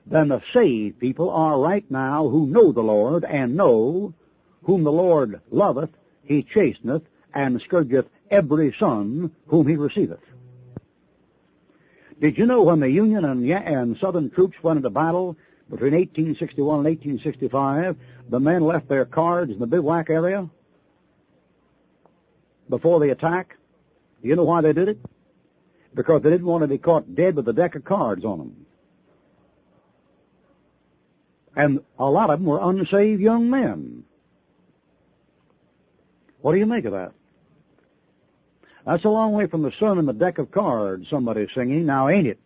than 0.06 0.28
the 0.28 0.42
saved 0.52 0.98
people 0.98 1.30
are 1.30 1.60
right 1.60 1.88
now 1.90 2.28
who 2.28 2.46
know 2.46 2.72
the 2.72 2.82
Lord 2.82 3.24
and 3.24 3.56
know 3.56 4.14
whom 4.62 4.84
the 4.84 4.92
Lord 4.92 5.40
loveth, 5.50 5.90
he 6.24 6.42
chasteneth, 6.42 7.02
and 7.34 7.60
scourgeth 7.62 8.06
every 8.30 8.74
son 8.78 9.32
whom 9.46 9.66
he 9.66 9.76
receiveth. 9.76 10.20
Did 12.20 12.36
you 12.36 12.46
know 12.46 12.62
when 12.64 12.80
the 12.80 12.90
Union 12.90 13.24
and, 13.24 13.48
and 13.48 13.96
Southern 13.98 14.30
troops 14.30 14.56
went 14.62 14.78
into 14.78 14.90
battle 14.90 15.36
between 15.70 15.92
1861 15.92 16.78
and 16.78 16.84
1865, 16.86 17.96
the 18.30 18.40
men 18.40 18.62
left 18.62 18.88
their 18.88 19.04
cards 19.04 19.52
in 19.52 19.58
the 19.58 19.66
bivouac 19.66 20.08
area 20.10 20.48
before 22.68 23.00
the 23.00 23.10
attack? 23.10 23.56
Do 24.22 24.28
you 24.28 24.36
know 24.36 24.44
why 24.44 24.60
they 24.60 24.72
did 24.72 24.88
it? 24.88 24.98
Because 25.94 26.22
they 26.22 26.30
didn't 26.30 26.46
want 26.46 26.62
to 26.62 26.68
be 26.68 26.78
caught 26.78 27.14
dead 27.14 27.36
with 27.36 27.48
a 27.48 27.52
deck 27.52 27.74
of 27.74 27.84
cards 27.84 28.24
on 28.24 28.38
them. 28.38 28.66
And 31.56 31.80
a 31.98 32.08
lot 32.08 32.30
of 32.30 32.38
them 32.38 32.46
were 32.46 32.60
unsaved 32.62 33.20
young 33.20 33.50
men. 33.50 34.04
What 36.40 36.52
do 36.52 36.58
you 36.58 36.66
make 36.66 36.84
of 36.84 36.92
that? 36.92 37.12
That's 38.86 39.04
a 39.04 39.08
long 39.08 39.32
way 39.32 39.46
from 39.46 39.62
the 39.62 39.72
sun 39.78 39.98
and 39.98 40.08
the 40.08 40.12
deck 40.12 40.38
of 40.38 40.50
cards 40.50 41.08
somebody's 41.10 41.48
singing, 41.54 41.84
now 41.84 42.08
ain't 42.08 42.26
it? 42.26 42.38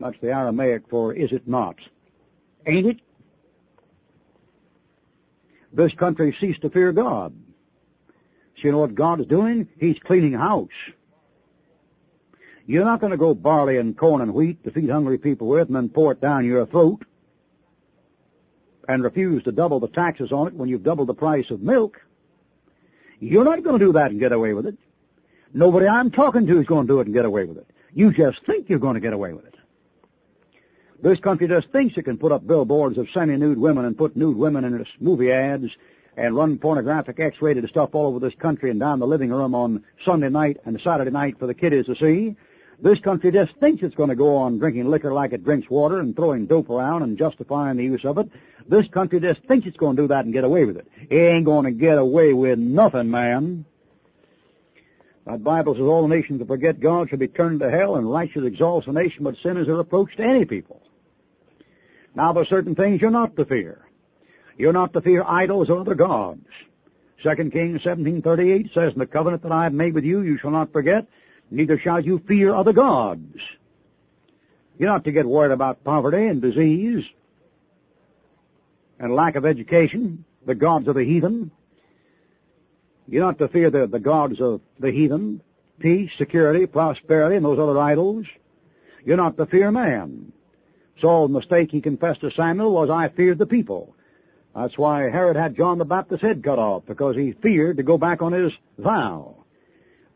That's 0.00 0.16
the 0.20 0.28
Aramaic 0.28 0.88
for 0.90 1.12
is 1.14 1.32
it 1.32 1.48
not? 1.48 1.76
Ain't 2.66 2.86
it? 2.86 3.00
This 5.72 5.92
country 5.94 6.36
ceased 6.40 6.62
to 6.62 6.70
fear 6.70 6.92
God. 6.92 7.34
So 8.56 8.62
you 8.64 8.72
know 8.72 8.78
what 8.78 8.94
God 8.94 9.20
is 9.20 9.26
doing? 9.26 9.68
He's 9.78 9.96
cleaning 10.04 10.32
house. 10.32 10.68
You're 12.66 12.84
not 12.84 13.00
going 13.00 13.12
to 13.12 13.16
grow 13.16 13.34
barley 13.34 13.76
and 13.76 13.96
corn 13.96 14.22
and 14.22 14.34
wheat 14.34 14.64
to 14.64 14.70
feed 14.70 14.90
hungry 14.90 15.18
people 15.18 15.48
with 15.48 15.68
and 15.68 15.76
then 15.76 15.88
pour 15.88 16.12
it 16.12 16.20
down 16.20 16.44
your 16.44 16.66
throat 16.66 17.04
and 18.88 19.02
refuse 19.02 19.42
to 19.44 19.52
double 19.52 19.80
the 19.80 19.88
taxes 19.88 20.32
on 20.32 20.48
it 20.48 20.54
when 20.54 20.68
you've 20.68 20.82
doubled 20.82 21.08
the 21.08 21.14
price 21.14 21.50
of 21.50 21.60
milk. 21.60 22.00
You're 23.20 23.44
not 23.44 23.62
going 23.62 23.78
to 23.78 23.84
do 23.84 23.92
that 23.92 24.10
and 24.10 24.20
get 24.20 24.32
away 24.32 24.52
with 24.52 24.66
it. 24.66 24.78
Nobody 25.52 25.86
I'm 25.86 26.10
talking 26.10 26.46
to 26.46 26.60
is 26.60 26.66
going 26.66 26.86
to 26.86 26.92
do 26.92 27.00
it 27.00 27.06
and 27.06 27.14
get 27.14 27.24
away 27.24 27.44
with 27.44 27.58
it. 27.58 27.70
You 27.92 28.12
just 28.12 28.38
think 28.46 28.68
you're 28.68 28.78
going 28.78 28.94
to 28.94 29.00
get 29.00 29.12
away 29.12 29.32
with 29.32 29.46
it. 29.46 29.55
This 31.02 31.18
country 31.20 31.46
just 31.46 31.68
thinks 31.70 31.96
it 31.96 32.04
can 32.04 32.16
put 32.16 32.32
up 32.32 32.46
billboards 32.46 32.96
of 32.96 33.06
semi-nude 33.12 33.58
women 33.58 33.84
and 33.84 33.96
put 33.96 34.16
nude 34.16 34.36
women 34.36 34.64
in 34.64 34.74
its 34.80 34.90
movie 34.98 35.30
ads 35.30 35.66
and 36.16 36.34
run 36.34 36.58
pornographic 36.58 37.20
X-rated 37.20 37.68
stuff 37.68 37.90
all 37.92 38.06
over 38.06 38.18
this 38.18 38.34
country 38.40 38.70
and 38.70 38.80
down 38.80 38.98
the 38.98 39.06
living 39.06 39.30
room 39.30 39.54
on 39.54 39.84
Sunday 40.04 40.30
night 40.30 40.56
and 40.64 40.80
Saturday 40.82 41.10
night 41.10 41.38
for 41.38 41.46
the 41.46 41.54
kiddies 41.54 41.86
to 41.86 41.94
see. 41.96 42.34
This 42.82 42.98
country 43.00 43.30
just 43.30 43.52
thinks 43.60 43.82
it's 43.82 43.94
going 43.94 44.08
to 44.08 44.16
go 44.16 44.36
on 44.36 44.58
drinking 44.58 44.86
liquor 44.86 45.12
like 45.12 45.32
it 45.32 45.44
drinks 45.44 45.68
water 45.68 46.00
and 46.00 46.16
throwing 46.16 46.46
dope 46.46 46.70
around 46.70 47.02
and 47.02 47.18
justifying 47.18 47.76
the 47.76 47.84
use 47.84 48.04
of 48.04 48.18
it. 48.18 48.30
This 48.68 48.86
country 48.88 49.20
just 49.20 49.42
thinks 49.46 49.66
it's 49.66 49.76
going 49.76 49.96
to 49.96 50.02
do 50.02 50.08
that 50.08 50.24
and 50.24 50.32
get 50.32 50.44
away 50.44 50.64
with 50.64 50.78
it. 50.78 50.88
It 51.10 51.16
ain't 51.16 51.44
going 51.44 51.64
to 51.64 51.72
get 51.72 51.98
away 51.98 52.32
with 52.32 52.58
nothing, 52.58 53.10
man. 53.10 53.64
That 55.26 55.42
Bible 55.42 55.74
says 55.74 55.82
all 55.82 56.06
nations 56.08 56.38
that 56.38 56.48
forget 56.48 56.80
God 56.80 57.08
shall 57.08 57.18
be 57.18 57.28
turned 57.28 57.60
to 57.60 57.70
hell, 57.70 57.96
and 57.96 58.10
righteous 58.10 58.44
exalts 58.44 58.86
a 58.86 58.92
nation, 58.92 59.24
but 59.24 59.36
sin 59.42 59.56
is 59.56 59.68
a 59.68 59.84
to 59.84 60.08
any 60.22 60.44
people. 60.44 60.82
Now 62.16 62.32
there 62.32 62.42
are 62.42 62.46
certain 62.46 62.74
things 62.74 63.00
you're 63.00 63.10
not 63.10 63.36
to 63.36 63.44
fear. 63.44 63.82
You're 64.56 64.72
not 64.72 64.94
to 64.94 65.02
fear 65.02 65.22
idols 65.22 65.68
or 65.68 65.80
other 65.80 65.94
gods. 65.94 66.46
Second 67.22 67.52
Kings 67.52 67.82
17:38 67.82 68.72
says, 68.72 68.94
"In 68.94 68.98
the 68.98 69.06
covenant 69.06 69.42
that 69.42 69.52
I 69.52 69.64
have 69.64 69.74
made 69.74 69.94
with 69.94 70.04
you, 70.04 70.22
you 70.22 70.38
shall 70.38 70.50
not 70.50 70.72
forget, 70.72 71.06
neither 71.50 71.78
shall 71.78 72.00
you 72.00 72.18
fear 72.20 72.54
other 72.54 72.72
gods." 72.72 73.38
You're 74.78 74.88
not 74.88 75.04
to 75.04 75.12
get 75.12 75.26
worried 75.26 75.52
about 75.52 75.84
poverty 75.84 76.26
and 76.26 76.40
disease 76.40 77.04
and 78.98 79.14
lack 79.14 79.36
of 79.36 79.44
education, 79.44 80.24
the 80.46 80.54
gods 80.54 80.88
of 80.88 80.94
the 80.94 81.04
heathen. 81.04 81.50
You're 83.08 83.24
not 83.24 83.38
to 83.38 83.48
fear 83.48 83.70
the, 83.70 83.86
the 83.86 84.00
gods 84.00 84.40
of 84.40 84.62
the 84.78 84.90
heathen, 84.90 85.42
peace, 85.78 86.10
security, 86.16 86.66
prosperity, 86.66 87.36
and 87.36 87.44
those 87.44 87.58
other 87.58 87.78
idols. 87.78 88.26
You're 89.04 89.16
not 89.16 89.36
to 89.36 89.46
fear 89.46 89.70
man. 89.70 90.32
Saul's 91.00 91.30
mistake 91.30 91.70
he 91.70 91.80
confessed 91.80 92.20
to 92.22 92.30
Samuel 92.30 92.72
was, 92.72 92.90
I 92.90 93.08
feared 93.08 93.38
the 93.38 93.46
people. 93.46 93.94
That's 94.54 94.78
why 94.78 95.02
Herod 95.02 95.36
had 95.36 95.56
John 95.56 95.78
the 95.78 95.84
Baptist's 95.84 96.24
head 96.24 96.42
cut 96.42 96.58
off, 96.58 96.84
because 96.86 97.16
he 97.16 97.32
feared 97.42 97.76
to 97.76 97.82
go 97.82 97.98
back 97.98 98.22
on 98.22 98.32
his 98.32 98.52
vow. 98.78 99.36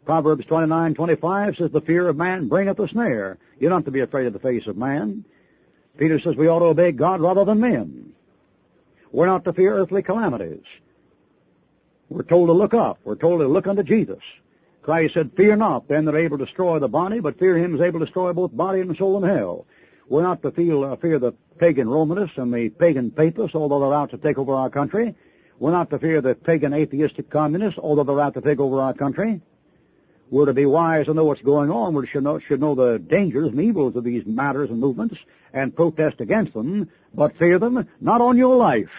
Proverbs 0.06 0.46
29:25 0.46 1.58
says, 1.58 1.70
The 1.70 1.82
fear 1.82 2.08
of 2.08 2.16
man 2.16 2.48
bringeth 2.48 2.78
a 2.78 2.88
snare. 2.88 3.38
You're 3.58 3.70
not 3.70 3.84
to 3.84 3.90
be 3.90 4.00
afraid 4.00 4.26
of 4.26 4.32
the 4.32 4.38
face 4.38 4.66
of 4.66 4.76
man. 4.76 5.24
Peter 5.98 6.18
says 6.20 6.34
we 6.36 6.48
ought 6.48 6.60
to 6.60 6.66
obey 6.66 6.92
God 6.92 7.20
rather 7.20 7.44
than 7.44 7.60
men. 7.60 8.12
We're 9.12 9.26
not 9.26 9.44
to 9.44 9.52
fear 9.52 9.74
earthly 9.74 10.02
calamities. 10.02 10.64
We're 12.08 12.22
told 12.22 12.48
to 12.48 12.52
look 12.52 12.74
up. 12.74 12.98
We're 13.04 13.16
told 13.16 13.40
to 13.40 13.46
look 13.46 13.66
unto 13.66 13.82
Jesus. 13.82 14.22
Christ 14.82 15.14
said, 15.14 15.32
Fear 15.36 15.56
not 15.56 15.88
them 15.88 16.06
that 16.06 16.14
are 16.14 16.18
able 16.18 16.38
to 16.38 16.46
destroy 16.46 16.78
the 16.78 16.88
body, 16.88 17.20
but 17.20 17.38
fear 17.38 17.58
him 17.58 17.72
who 17.72 17.76
is 17.76 17.82
able 17.82 18.00
to 18.00 18.06
destroy 18.06 18.32
both 18.32 18.56
body 18.56 18.80
and 18.80 18.96
soul 18.96 19.22
in 19.22 19.28
hell. 19.28 19.66
We're 20.10 20.22
not 20.22 20.42
to 20.42 20.50
feel, 20.50 20.82
uh, 20.82 20.96
fear 20.96 21.20
the 21.20 21.32
pagan 21.58 21.88
Romanists 21.88 22.36
and 22.36 22.52
the 22.52 22.68
pagan 22.68 23.12
papists, 23.12 23.54
although 23.54 23.78
they're 23.78 23.96
out 23.96 24.10
to 24.10 24.18
take 24.18 24.38
over 24.38 24.52
our 24.52 24.68
country. 24.68 25.14
We're 25.60 25.70
not 25.70 25.88
to 25.90 26.00
fear 26.00 26.20
the 26.20 26.34
pagan 26.34 26.74
atheistic 26.74 27.30
communists, 27.30 27.78
although 27.78 28.02
they're 28.02 28.20
out 28.20 28.34
to 28.34 28.40
take 28.40 28.58
over 28.58 28.80
our 28.80 28.92
country. 28.92 29.40
We're 30.28 30.46
to 30.46 30.52
be 30.52 30.66
wise 30.66 31.06
and 31.06 31.14
know 31.14 31.24
what's 31.24 31.42
going 31.42 31.70
on. 31.70 31.94
We 31.94 32.08
should 32.08 32.24
know, 32.24 32.40
should 32.40 32.60
know 32.60 32.74
the 32.74 32.98
dangers 32.98 33.50
and 33.50 33.60
evils 33.60 33.94
of 33.94 34.02
these 34.02 34.24
matters 34.26 34.68
and 34.70 34.80
movements 34.80 35.14
and 35.52 35.74
protest 35.74 36.20
against 36.20 36.54
them, 36.54 36.90
but 37.14 37.36
fear 37.38 37.60
them 37.60 37.88
not 38.00 38.20
on 38.20 38.36
your 38.36 38.56
life. 38.56 38.90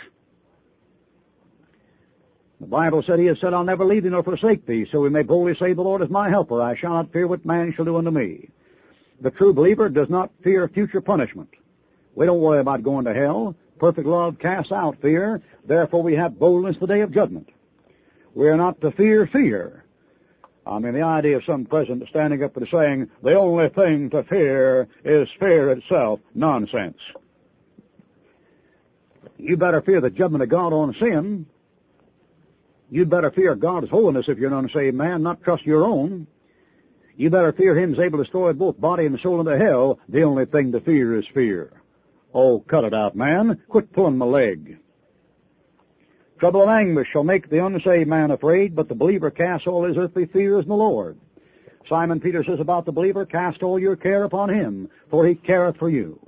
The 2.62 2.68
Bible 2.68 3.03
said, 3.06 3.20
He 3.20 3.25
has 3.25 3.38
said, 3.41 3.53
I'll 3.53 3.65
never 3.65 3.84
leave 3.84 4.03
thee 4.03 4.10
nor 4.10 4.24
forsake 4.24 4.65
thee, 4.65 4.88
so 4.89 5.01
we 5.01 5.10
may 5.10 5.24
boldly 5.24 5.56
say, 5.60 5.74
The 5.74 5.82
Lord 5.82 6.01
is 6.03 6.10
my 6.10 6.30
helper. 6.30 6.62
I 6.62 6.77
shall 6.77 6.91
not 6.91 7.12
fear 7.12 7.27
what 7.27 7.46
man 7.46 7.74
shall 7.75 7.86
do 7.86 7.98
unto 7.98 8.12
me. 8.12 8.50
The 9.22 9.32
true 9.32 9.54
believer 9.54 9.88
does 9.88 10.10
not 10.10 10.32
fear 10.44 10.68
future 10.68 11.00
punishment. 11.01 11.50
We 12.16 12.25
don't 12.25 12.42
worry 12.42 12.60
about 12.60 12.84
going 12.84 13.06
to 13.06 13.13
hell. 13.13 13.56
Perfect 13.80 14.08
love 14.08 14.40
casts 14.40 14.72
out 14.72 15.00
fear. 15.01 15.42
Therefore 15.66 16.04
we 16.04 16.16
have 16.16 16.40
boldness 16.40 16.78
the 16.80 16.88
day 16.88 17.01
of 17.01 17.13
judgment. 17.13 17.50
We 18.34 18.50
are 18.50 18.58
not 18.58 18.82
to 18.82 18.92
fear 18.92 19.28
fear. 19.32 19.86
I 20.66 20.80
mean, 20.80 20.94
the 20.94 21.01
idea 21.01 21.38
of 21.38 21.44
some 21.46 21.66
president 21.66 22.08
standing 22.10 22.44
up 22.44 22.56
and 22.58 22.68
saying, 22.72 23.10
the 23.24 23.34
only 23.34 23.70
thing 23.70 24.10
to 24.12 24.24
fear 24.24 24.88
is 25.04 25.28
fear 25.40 25.72
itself. 25.72 26.20
Nonsense. 26.36 26.98
You 29.38 29.58
better 29.58 29.82
fear 29.82 30.01
the 30.01 30.12
judgment 30.12 30.44
of 30.44 30.50
God 30.50 30.72
on 30.72 30.96
sin. 31.00 31.48
You'd 32.90 33.10
better 33.10 33.32
fear 33.32 33.56
God's 33.56 33.90
holiness 33.90 34.25
if 34.28 34.38
you're 34.38 34.51
an 34.51 34.66
unsaved 34.66 34.96
man, 34.96 35.24
not 35.24 35.42
trust 35.44 35.66
your 35.66 35.84
own. 35.84 36.28
You 37.18 37.30
better 37.30 37.53
fear 37.53 37.77
Him 37.77 37.91
who's 37.91 38.03
able 38.03 38.18
to 38.18 38.24
destroy 38.24 38.53
both 38.53 38.80
body 38.80 39.06
and 39.06 39.20
soul 39.20 39.39
into 39.39 39.58
hell. 39.58 40.00
The 40.10 40.24
only 40.24 40.46
thing 40.46 40.72
to 40.72 40.82
fear 40.82 41.18
is 41.20 41.25
fear. 41.34 41.82
Oh, 42.34 42.60
cut 42.60 42.84
it 42.84 42.94
out, 42.94 43.15
man. 43.15 43.62
Quit 43.68 43.91
pulling 43.94 44.18
my 44.18 44.25
leg. 44.25 44.80
Trouble 46.39 46.63
and 46.63 46.72
anguish 46.72 47.08
shall 47.12 47.24
make 47.24 47.50
the 47.50 47.63
unsaved 47.63 48.10
man 48.10 48.32
afraid, 48.32 48.75
but 48.75 48.88
the 48.88 48.96
believer 48.96 49.30
casts 49.30 49.68
all 49.68 49.84
his 49.84 49.98
earthly 49.98 50.25
fears 50.25 50.63
in 50.63 50.70
the 50.70 50.75
Lord. 50.75 51.20
Simon 51.88 52.20
Peter 52.20 52.44
says 52.44 52.60
about 52.60 52.86
the 52.86 52.91
believer, 52.91 53.25
cast 53.25 53.62
all 53.62 53.77
your 53.77 53.96
care 53.96 54.24
upon 54.24 54.50
him, 54.50 54.89
for 55.10 55.27
he 55.27 55.36
careth 55.36 55.77
for 55.77 55.89
you. 55.89 56.20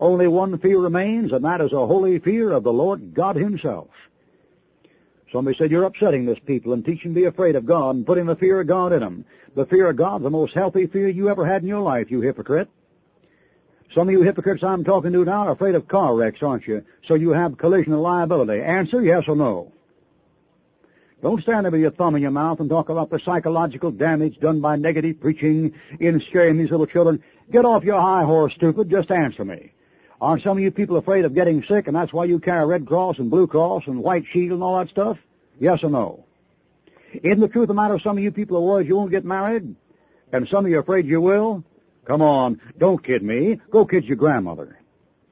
Only 0.00 0.26
one 0.26 0.58
fear 0.58 0.80
remains, 0.80 1.32
and 1.32 1.44
that 1.44 1.60
is 1.60 1.72
a 1.72 1.86
holy 1.86 2.18
fear 2.18 2.50
of 2.52 2.64
the 2.64 2.72
Lord 2.72 3.14
God 3.14 3.36
himself. 3.36 3.88
Somebody 5.32 5.56
said, 5.56 5.70
you're 5.70 5.84
upsetting 5.84 6.26
this 6.26 6.38
people 6.46 6.74
and 6.74 6.84
teaching 6.84 7.12
them 7.12 7.14
to 7.14 7.20
be 7.22 7.26
afraid 7.26 7.56
of 7.56 7.64
God 7.64 7.96
and 7.96 8.06
putting 8.06 8.26
the 8.26 8.36
fear 8.36 8.60
of 8.60 8.66
God 8.66 8.92
in 8.92 9.00
them. 9.00 9.24
The 9.56 9.66
fear 9.66 9.88
of 9.88 9.96
God, 9.96 10.22
the 10.22 10.30
most 10.30 10.54
healthy 10.54 10.86
fear 10.86 11.08
you 11.08 11.30
ever 11.30 11.46
had 11.46 11.62
in 11.62 11.68
your 11.68 11.80
life, 11.80 12.10
you 12.10 12.20
hypocrite. 12.20 12.68
Some 13.94 14.08
of 14.08 14.12
you 14.12 14.22
hypocrites 14.22 14.62
I'm 14.62 14.84
talking 14.84 15.12
to 15.12 15.24
now 15.24 15.48
are 15.48 15.52
afraid 15.52 15.74
of 15.74 15.88
car 15.88 16.14
wrecks, 16.14 16.42
aren't 16.42 16.66
you? 16.66 16.84
So 17.06 17.14
you 17.14 17.30
have 17.30 17.58
collision 17.58 17.92
and 17.92 18.02
liability. 18.02 18.62
Answer, 18.62 19.02
yes 19.02 19.24
or 19.26 19.36
no? 19.36 19.72
Don't 21.22 21.42
stand 21.42 21.64
there 21.64 21.70
with 21.70 21.80
your 21.80 21.92
thumb 21.92 22.16
in 22.16 22.22
your 22.22 22.30
mouth 22.30 22.60
and 22.60 22.68
talk 22.68 22.88
about 22.88 23.08
the 23.08 23.20
psychological 23.24 23.90
damage 23.90 24.38
done 24.40 24.60
by 24.60 24.76
negative 24.76 25.20
preaching 25.20 25.72
in 26.00 26.20
scaring 26.28 26.58
these 26.58 26.70
little 26.70 26.86
children. 26.86 27.22
Get 27.50 27.64
off 27.64 27.84
your 27.84 28.00
high 28.00 28.24
horse, 28.24 28.52
stupid. 28.54 28.90
Just 28.90 29.10
answer 29.10 29.44
me. 29.44 29.72
Aren't 30.22 30.44
some 30.44 30.56
of 30.56 30.62
you 30.62 30.70
people 30.70 30.98
afraid 30.98 31.24
of 31.24 31.34
getting 31.34 31.64
sick 31.68 31.88
and 31.88 31.96
that's 31.96 32.12
why 32.12 32.26
you 32.26 32.38
carry 32.38 32.64
Red 32.64 32.86
Cross 32.86 33.18
and 33.18 33.28
Blue 33.28 33.48
Cross 33.48 33.82
and 33.88 33.98
White 33.98 34.22
Shield 34.32 34.52
and 34.52 34.62
all 34.62 34.78
that 34.78 34.88
stuff? 34.88 35.18
Yes 35.58 35.80
or 35.82 35.90
no? 35.90 36.24
Isn't 37.12 37.40
the 37.40 37.48
truth 37.48 37.62
of 37.62 37.68
the 37.68 37.74
matter 37.74 37.98
some 37.98 38.18
of 38.18 38.22
you 38.22 38.30
people 38.30 38.56
are 38.56 38.60
worried 38.60 38.86
you 38.86 38.94
won't 38.94 39.10
get 39.10 39.24
married? 39.24 39.74
And 40.32 40.46
some 40.48 40.64
of 40.64 40.70
you 40.70 40.76
are 40.76 40.82
afraid 40.82 41.06
you 41.06 41.20
will? 41.20 41.64
Come 42.04 42.22
on, 42.22 42.60
don't 42.78 43.04
kid 43.04 43.24
me. 43.24 43.60
Go 43.72 43.84
kid 43.84 44.04
your 44.04 44.16
grandmother. 44.16 44.78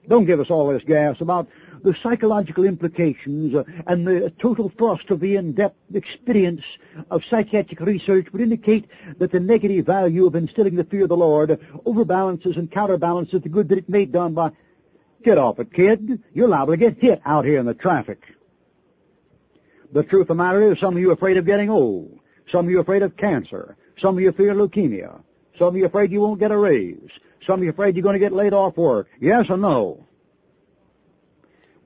Don't 0.08 0.26
give 0.26 0.40
us 0.40 0.50
all 0.50 0.72
this 0.72 0.82
gas 0.82 1.20
about 1.20 1.46
the 1.84 1.94
psychological 2.02 2.64
implications 2.64 3.54
uh, 3.54 3.62
and 3.86 4.04
the 4.04 4.32
total 4.42 4.72
thrust 4.76 5.08
of 5.10 5.20
the 5.20 5.36
in-depth 5.36 5.76
experience 5.94 6.62
of 7.12 7.22
psychiatric 7.30 7.78
research 7.78 8.26
would 8.32 8.42
indicate 8.42 8.88
that 9.18 9.30
the 9.30 9.38
negative 9.38 9.86
value 9.86 10.26
of 10.26 10.34
instilling 10.34 10.74
the 10.74 10.84
fear 10.84 11.04
of 11.04 11.10
the 11.10 11.16
Lord 11.16 11.50
overbalances 11.86 12.58
and 12.58 12.72
counterbalances 12.72 13.40
the 13.40 13.48
good 13.48 13.68
that 13.68 13.78
it 13.78 13.88
may 13.88 14.04
done 14.04 14.34
by 14.34 14.50
Get 15.24 15.38
off 15.38 15.58
it, 15.58 15.72
kid. 15.72 16.22
You're 16.32 16.48
liable 16.48 16.72
to 16.74 16.76
get 16.78 16.98
hit 16.98 17.20
out 17.24 17.44
here 17.44 17.58
in 17.58 17.66
the 17.66 17.74
traffic. 17.74 18.22
The 19.92 20.02
truth 20.04 20.22
of 20.22 20.28
the 20.28 20.34
matter 20.42 20.72
is 20.72 20.78
some 20.80 20.94
of 20.94 21.00
you 21.00 21.10
are 21.10 21.14
afraid 21.14 21.36
of 21.36 21.46
getting 21.46 21.68
old. 21.68 22.18
Some 22.52 22.66
of 22.66 22.70
you 22.70 22.78
are 22.78 22.82
afraid 22.82 23.02
of 23.02 23.16
cancer. 23.16 23.76
Some 24.00 24.16
of 24.16 24.22
you 24.22 24.32
fear 24.32 24.54
leukemia. 24.54 25.20
Some 25.58 25.68
of 25.68 25.76
you 25.76 25.84
are 25.84 25.88
afraid 25.88 26.10
you 26.10 26.20
won't 26.20 26.40
get 26.40 26.52
a 26.52 26.56
raise. 26.56 27.10
Some 27.46 27.60
of 27.60 27.64
you 27.64 27.70
are 27.70 27.72
afraid 27.72 27.96
you're 27.96 28.02
going 28.02 28.14
to 28.14 28.20
get 28.20 28.32
laid 28.32 28.52
off 28.52 28.76
work. 28.76 29.08
Yes 29.20 29.46
or 29.50 29.56
no? 29.56 30.06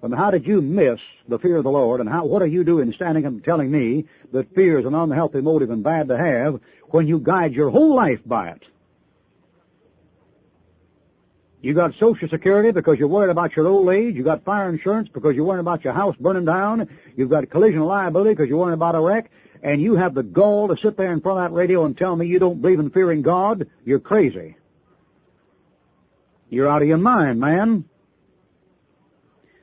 And 0.03 0.15
how 0.15 0.31
did 0.31 0.47
you 0.47 0.61
miss 0.61 1.01
the 1.29 1.39
fear 1.39 1.57
of 1.57 1.65
the 1.65 1.71
Lord, 1.71 2.01
and 2.01 2.09
how, 2.09 2.27
what 2.27 2.43
are 2.43 2.47
you 2.47 2.63
doing 2.63 2.93
standing 2.95 3.25
and 3.25 3.43
telling 3.43 3.71
me 3.71 4.05
that 4.33 4.55
fear 4.55 4.79
is 4.79 4.85
an 4.85 4.95
unhealthy 4.95 5.41
motive 5.41 5.71
and 5.71 5.83
bad 5.83 6.09
to 6.09 6.19
have 6.19 6.61
when 6.91 7.09
you 7.09 7.19
guide 7.19 7.55
your 7.55 7.71
whole 7.71 7.97
life 7.97 8.21
by 8.27 8.51
it? 8.51 8.63
You 11.65 11.73
got 11.73 11.95
Social 11.99 12.29
Security 12.29 12.73
because 12.73 12.99
you're 12.99 13.09
worried 13.09 13.31
about 13.31 13.57
your 13.57 13.67
old 13.67 13.89
age. 13.89 14.15
You 14.17 14.23
got 14.23 14.45
fire 14.45 14.69
insurance 14.69 15.09
because 15.09 15.35
you're 15.35 15.47
worried 15.47 15.61
about 15.61 15.83
your 15.83 15.95
house 15.95 16.15
burning 16.21 16.45
down. 16.45 16.87
You've 17.17 17.31
got 17.31 17.49
collision 17.49 17.81
liability 17.81 18.35
because 18.35 18.51
you're 18.51 18.59
worried 18.59 18.75
about 18.75 18.95
a 18.95 19.01
wreck. 19.01 19.31
And 19.63 19.81
you 19.81 19.95
have 19.95 20.13
the 20.13 20.23
gall 20.23 20.69
to 20.69 20.77
sit 20.83 20.99
there 20.99 21.11
in 21.11 21.23
front 21.23 21.39
of 21.39 21.51
that 21.51 21.57
radio 21.57 21.87
and 21.87 21.97
tell 21.97 22.17
me 22.17 22.27
you 22.27 22.39
don't 22.39 22.61
believe 22.61 22.81
in 22.81 22.91
fearing 22.91 23.23
God. 23.23 23.67
You're 23.83 23.99
crazy. 23.99 24.59
You're 26.51 26.69
out 26.69 26.83
of 26.83 26.89
your 26.89 26.99
mind, 26.99 27.41
man. 27.41 27.87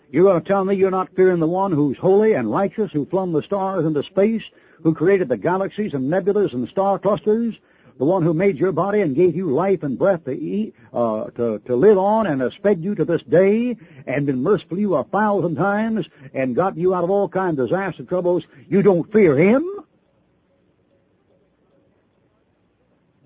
You're 0.09 0.23
going 0.23 0.41
to 0.41 0.47
tell 0.47 0.65
me 0.65 0.77
you're 0.77 0.89
not 0.89 1.15
fearing 1.15 1.39
the 1.39 1.45
one 1.45 1.71
who's 1.71 1.97
holy 1.97 2.33
and 2.33 2.49
righteous, 2.49 2.89
who 2.91 3.05
flung 3.05 3.31
the 3.31 3.43
stars 3.43 3.85
into 3.85 4.01
space, 4.01 4.41
who 4.81 4.95
created 4.95 5.29
the 5.29 5.37
galaxies 5.37 5.93
and 5.93 6.11
nebulas 6.11 6.51
and 6.51 6.67
star 6.69 6.97
clusters, 6.97 7.53
the 7.97 8.05
one 8.05 8.23
who 8.23 8.33
made 8.33 8.57
your 8.57 8.71
body 8.71 9.01
and 9.01 9.15
gave 9.15 9.35
you 9.35 9.51
life 9.51 9.83
and 9.83 9.97
breath 9.97 10.25
to 10.25 10.31
eat, 10.31 10.73
uh, 10.93 11.25
to, 11.31 11.59
to 11.59 11.75
live 11.75 11.97
on 11.97 12.27
and 12.27 12.41
has 12.41 12.51
fed 12.63 12.83
you 12.83 12.95
to 12.95 13.05
this 13.05 13.21
day 13.23 13.77
and 14.07 14.25
been 14.25 14.41
merciful 14.41 14.77
to 14.77 14.81
you 14.81 14.95
a 14.95 15.03
thousand 15.03 15.55
times 15.55 16.05
and 16.33 16.55
gotten 16.55 16.79
you 16.79 16.93
out 16.93 17.03
of 17.03 17.09
all 17.09 17.29
kinds 17.29 17.59
of 17.59 17.67
disaster 17.69 18.03
troubles, 18.03 18.43
you 18.67 18.81
don't 18.81 19.11
fear 19.11 19.37
him? 19.37 19.65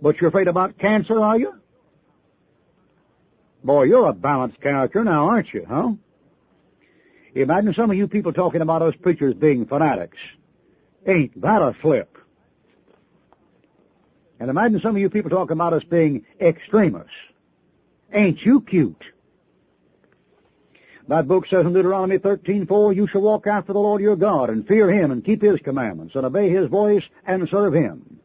But 0.02 0.20
you're 0.20 0.30
afraid 0.30 0.48
about 0.48 0.78
cancer, 0.78 1.20
are 1.20 1.40
you? 1.40 1.54
Boy, 3.64 3.84
you're 3.84 4.08
a 4.08 4.14
balanced 4.14 4.62
character 4.62 5.04
now, 5.04 5.28
aren't 5.30 5.54
you, 5.54 5.66
huh? 5.68 5.94
Imagine 7.34 7.74
some 7.74 7.92
of 7.92 7.98
you 7.98 8.08
people 8.08 8.32
talking 8.32 8.62
about 8.62 8.82
us 8.82 8.94
preachers 9.02 9.34
being 9.34 9.66
fanatics. 9.66 10.18
Ain't 11.08 11.42
that 11.42 11.62
a 11.62 11.74
flip? 11.82 12.15
And 14.40 14.50
imagine 14.50 14.80
some 14.82 14.96
of 14.96 15.02
you 15.02 15.10
people 15.10 15.30
talking 15.30 15.54
about 15.54 15.74
us 15.74 15.84
being 15.84 16.26
extremists. 16.42 17.12
Ain't 18.14 18.42
you 18.42 18.62
cute? 18.62 19.04
That 21.08 21.28
book 21.28 21.46
says 21.48 21.66
in 21.66 21.74
Deuteronomy 21.74 22.18
13:4, 22.18 22.94
"You 22.94 23.08
shall 23.08 23.22
walk 23.22 23.46
after 23.46 23.74
the 23.74 23.80
Lord 23.80 24.02
your 24.02 24.16
God 24.16 24.50
and 24.50 24.68
fear 24.68 24.92
Him 24.92 25.12
and 25.12 25.24
keep 25.24 25.42
His 25.42 25.60
commandments 25.60 26.16
and 26.16 26.26
obey 26.26 26.50
His 26.50 26.68
voice 26.68 27.04
and 27.28 27.48
serve 27.50 27.74
Him." 27.74 28.20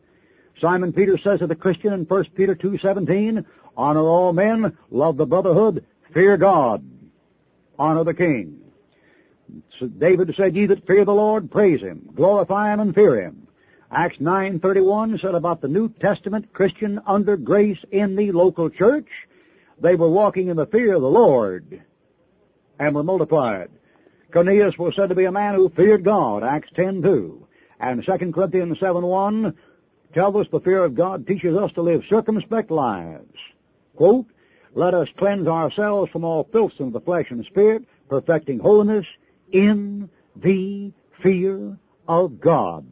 Simon 0.61 0.93
Peter 0.93 1.19
says 1.19 1.41
to 1.41 1.47
the 1.47 1.55
Christian 1.55 1.93
in 1.93 2.07
1 2.07 2.35
Peter 2.35 2.55
2:17, 2.55 3.45
"Honor 3.77 4.01
all 4.01 4.33
men, 4.33 4.77
love 4.91 5.17
the 5.17 5.27
brotherhood, 5.27 5.85
fear 6.13 6.37
God, 6.37 6.83
honor 7.79 8.05
the 8.05 8.15
King." 8.15 8.59
So 9.79 9.87
David 9.87 10.35
said, 10.35 10.57
"Ye 10.57 10.67
that 10.67 10.87
fear 10.87 11.05
the 11.05 11.15
Lord, 11.15 11.51
praise 11.51 11.81
Him, 11.81 12.09
glorify 12.15 12.73
Him, 12.73 12.81
and 12.81 12.95
fear 12.95 13.21
Him." 13.21 13.47
Acts 13.93 14.19
9:31 14.21 15.19
said 15.21 15.35
about 15.35 15.61
the 15.61 15.69
New 15.69 15.89
Testament 15.89 16.53
Christian 16.53 17.01
under 17.07 17.37
grace 17.37 17.83
in 17.91 18.15
the 18.15 18.31
local 18.31 18.71
church, 18.71 19.09
they 19.81 19.97
were 19.97 20.09
walking 20.09 20.47
in 20.47 20.57
the 20.57 20.67
fear 20.67 20.95
of 20.95 21.03
the 21.03 21.11
Lord 21.11 21.83
and 22.79 22.95
were 22.95 23.03
multiplied. 23.03 23.69
Cornelius 24.33 24.79
was 24.79 24.95
said 24.95 25.09
to 25.09 25.17
be 25.17 25.25
a 25.25 25.33
man 25.33 25.57
who 25.57 25.69
feared 25.71 26.05
God, 26.05 26.45
Acts 26.45 26.71
10:2. 26.77 27.47
And 27.81 28.05
2 28.05 28.33
Corinthians 28.33 28.79
7:1 28.79 29.55
tells 30.15 30.37
us 30.37 30.47
the 30.53 30.61
fear 30.61 30.85
of 30.85 30.95
God 30.95 31.27
teaches 31.27 31.57
us 31.57 31.73
to 31.73 31.83
live 31.83 32.05
circumspect 32.09 32.71
lives. 32.71 33.39
Quote, 33.97 34.27
let 34.75 34.95
us 34.95 35.09
cleanse 35.19 35.49
ourselves 35.49 36.13
from 36.13 36.23
all 36.23 36.45
filth 36.45 36.79
of 36.79 36.93
the 36.93 37.01
flesh 37.01 37.27
and 37.31 37.45
spirit, 37.45 37.85
perfecting 38.09 38.61
holiness 38.61 39.07
in 39.51 40.09
the 40.37 40.93
fear 41.23 41.77
of 42.07 42.41
God. 42.41 42.87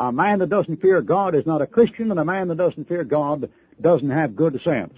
A 0.00 0.10
man 0.10 0.38
that 0.38 0.48
doesn't 0.48 0.80
fear 0.80 1.02
God 1.02 1.34
is 1.34 1.44
not 1.44 1.60
a 1.60 1.66
Christian, 1.66 2.10
and 2.10 2.18
a 2.18 2.24
man 2.24 2.48
that 2.48 2.56
doesn't 2.56 2.88
fear 2.88 3.04
God 3.04 3.50
doesn't 3.82 4.08
have 4.08 4.34
good 4.34 4.58
sense. 4.64 4.94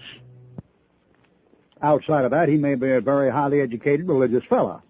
Outside 1.81 2.23
of 2.23 2.31
that, 2.31 2.47
he 2.47 2.55
may 2.55 2.75
be 2.75 2.89
a 2.89 3.01
very 3.01 3.29
highly 3.29 3.59
educated 3.59 4.07
religious 4.07 4.45
fellow. 4.45 4.81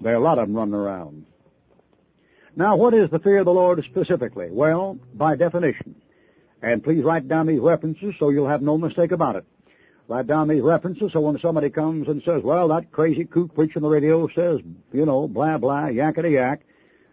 There 0.00 0.12
are 0.12 0.16
a 0.16 0.20
lot 0.20 0.38
of 0.38 0.48
them 0.48 0.56
running 0.56 0.74
around. 0.74 1.26
Now, 2.56 2.74
what 2.74 2.92
is 2.92 3.08
the 3.10 3.20
fear 3.20 3.38
of 3.38 3.44
the 3.44 3.52
Lord 3.52 3.84
specifically? 3.84 4.48
Well, 4.50 4.98
by 5.14 5.36
definition. 5.36 5.94
And 6.60 6.82
please 6.82 7.04
write 7.04 7.28
down 7.28 7.46
these 7.46 7.60
references 7.60 8.14
so 8.18 8.30
you'll 8.30 8.48
have 8.48 8.62
no 8.62 8.76
mistake 8.76 9.12
about 9.12 9.36
it. 9.36 9.44
Write 10.08 10.26
down 10.26 10.48
these 10.48 10.62
references 10.62 11.12
so 11.12 11.20
when 11.20 11.38
somebody 11.38 11.70
comes 11.70 12.08
and 12.08 12.20
says, 12.24 12.42
well, 12.42 12.66
that 12.68 12.90
crazy 12.90 13.24
kook 13.24 13.54
preaching 13.54 13.82
the 13.82 13.88
radio 13.88 14.26
says, 14.34 14.58
you 14.92 15.06
know, 15.06 15.28
blah, 15.28 15.56
blah, 15.56 15.84
yakety 15.84 16.32
yak, 16.32 16.62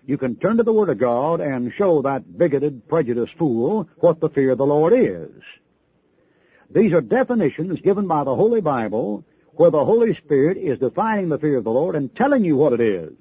you 0.07 0.17
can 0.17 0.37
turn 0.37 0.55
to 0.55 0.63
the 0.63 0.73
Word 0.73 0.89
of 0.89 0.97
God 0.97 1.41
and 1.41 1.71
show 1.77 2.01
that 2.01 2.37
bigoted, 2.37 2.87
prejudiced 2.87 3.37
fool 3.37 3.89
what 3.97 4.21
the 4.21 4.29
fear 4.29 4.51
of 4.51 4.57
the 4.57 4.65
Lord 4.65 4.93
is. 4.93 5.43
These 6.73 6.93
are 6.93 7.01
definitions 7.01 7.79
given 7.81 8.07
by 8.07 8.23
the 8.23 8.33
Holy 8.33 8.61
Bible 8.61 9.25
where 9.51 9.69
the 9.69 9.83
Holy 9.83 10.15
Spirit 10.15 10.57
is 10.57 10.79
defining 10.79 11.27
the 11.27 11.37
fear 11.37 11.57
of 11.57 11.65
the 11.65 11.71
Lord 11.71 11.95
and 11.95 12.15
telling 12.15 12.45
you 12.45 12.55
what 12.55 12.71
it 12.71 12.79
is. 12.79 13.13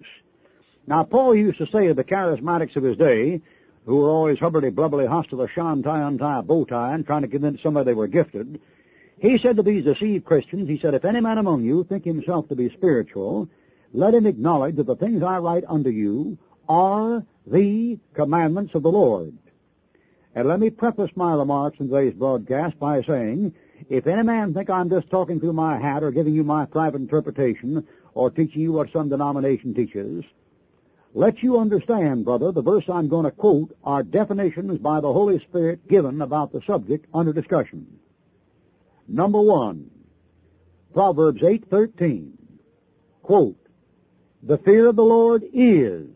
Now, 0.87 1.03
Paul 1.03 1.35
used 1.35 1.59
to 1.59 1.67
say 1.67 1.89
to 1.89 1.95
the 1.95 2.05
charismatics 2.05 2.77
of 2.77 2.85
his 2.85 2.97
day, 2.97 3.41
who 3.85 3.97
were 3.97 4.09
always 4.09 4.39
hubberly, 4.39 4.73
blubbly, 4.73 5.07
hostile, 5.07 5.41
a 5.41 5.49
shan 5.49 5.83
tie, 5.83 6.07
untie, 6.07 6.43
bow 6.43 6.65
tie, 6.67 6.95
and 6.95 7.05
trying 7.05 7.23
to 7.23 7.29
convince 7.29 7.61
somebody 7.63 7.87
they 7.87 7.95
were 7.95 8.07
gifted, 8.07 8.61
he 9.19 9.39
said 9.43 9.57
to 9.57 9.63
these 9.65 9.85
deceived 9.85 10.25
Christians, 10.25 10.69
he 10.69 10.79
said, 10.79 10.95
If 10.95 11.05
any 11.05 11.21
man 11.21 11.39
among 11.39 11.65
you 11.65 11.85
think 11.85 12.05
himself 12.05 12.49
to 12.49 12.55
be 12.55 12.71
spiritual, 12.71 13.49
let 13.93 14.15
him 14.15 14.27
acknowledge 14.27 14.77
that 14.77 14.87
the 14.87 14.97
things 14.97 15.23
I 15.23 15.39
write 15.39 15.65
unto 15.69 15.91
you 15.91 16.39
are 16.69 17.25
the 17.47 17.99
commandments 18.15 18.75
of 18.75 18.83
the 18.83 18.91
Lord. 18.91 19.37
And 20.35 20.49
let 20.49 20.61
me 20.61 20.71
preface 20.71 21.11
my 21.17 21.35
remarks 21.35 21.81
in 21.81 21.89
today's 21.89 22.15
broadcast 22.15 22.79
by 22.79 23.03
saying, 23.03 23.55
if 23.89 24.07
any 24.07 24.23
man 24.23 24.53
think 24.53 24.69
I'm 24.69 24.91
just 24.91 25.11
talking 25.11 25.41
through 25.41 25.55
my 25.55 25.79
hat 25.79 26.03
or 26.03 26.11
giving 26.11 26.35
you 26.35 26.45
my 26.45 26.67
private 26.67 27.01
interpretation 27.01 27.87
or 28.15 28.31
teaching 28.31 28.61
you 28.61 28.73
what 28.73 28.93
some 28.93 29.09
denomination 29.09 29.75
teaches, 29.75 30.25
let 31.15 31.43
you 31.43 31.59
understand, 31.59 32.27
brother, 32.27 32.53
the 32.53 32.63
verse 32.63 32.85
I'm 32.93 33.09
going 33.09 33.25
to 33.25 33.31
quote 33.31 33.75
are 33.83 34.03
definitions 34.03 34.79
by 34.79 35.01
the 35.01 35.13
Holy 35.13 35.39
Spirit 35.49 35.89
given 35.89 36.21
about 36.21 36.53
the 36.53 36.61
subject 36.67 37.07
under 37.15 37.33
discussion. 37.33 37.87
Number 39.09 39.41
one, 39.41 39.91
Proverbs 40.93 41.43
8:13. 41.43 42.33
Quote, 43.23 43.57
"The 44.43 44.59
fear 44.59 44.89
of 44.89 44.97
the 44.97 45.05
Lord 45.05 45.45
is 45.53 46.09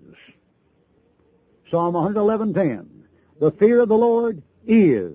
Psalm 1.71 1.95
111:10. 1.95 2.87
The 3.41 3.53
fear 3.53 3.81
of 3.81 3.89
the 3.89 3.97
Lord 3.97 4.43
is. 4.67 5.15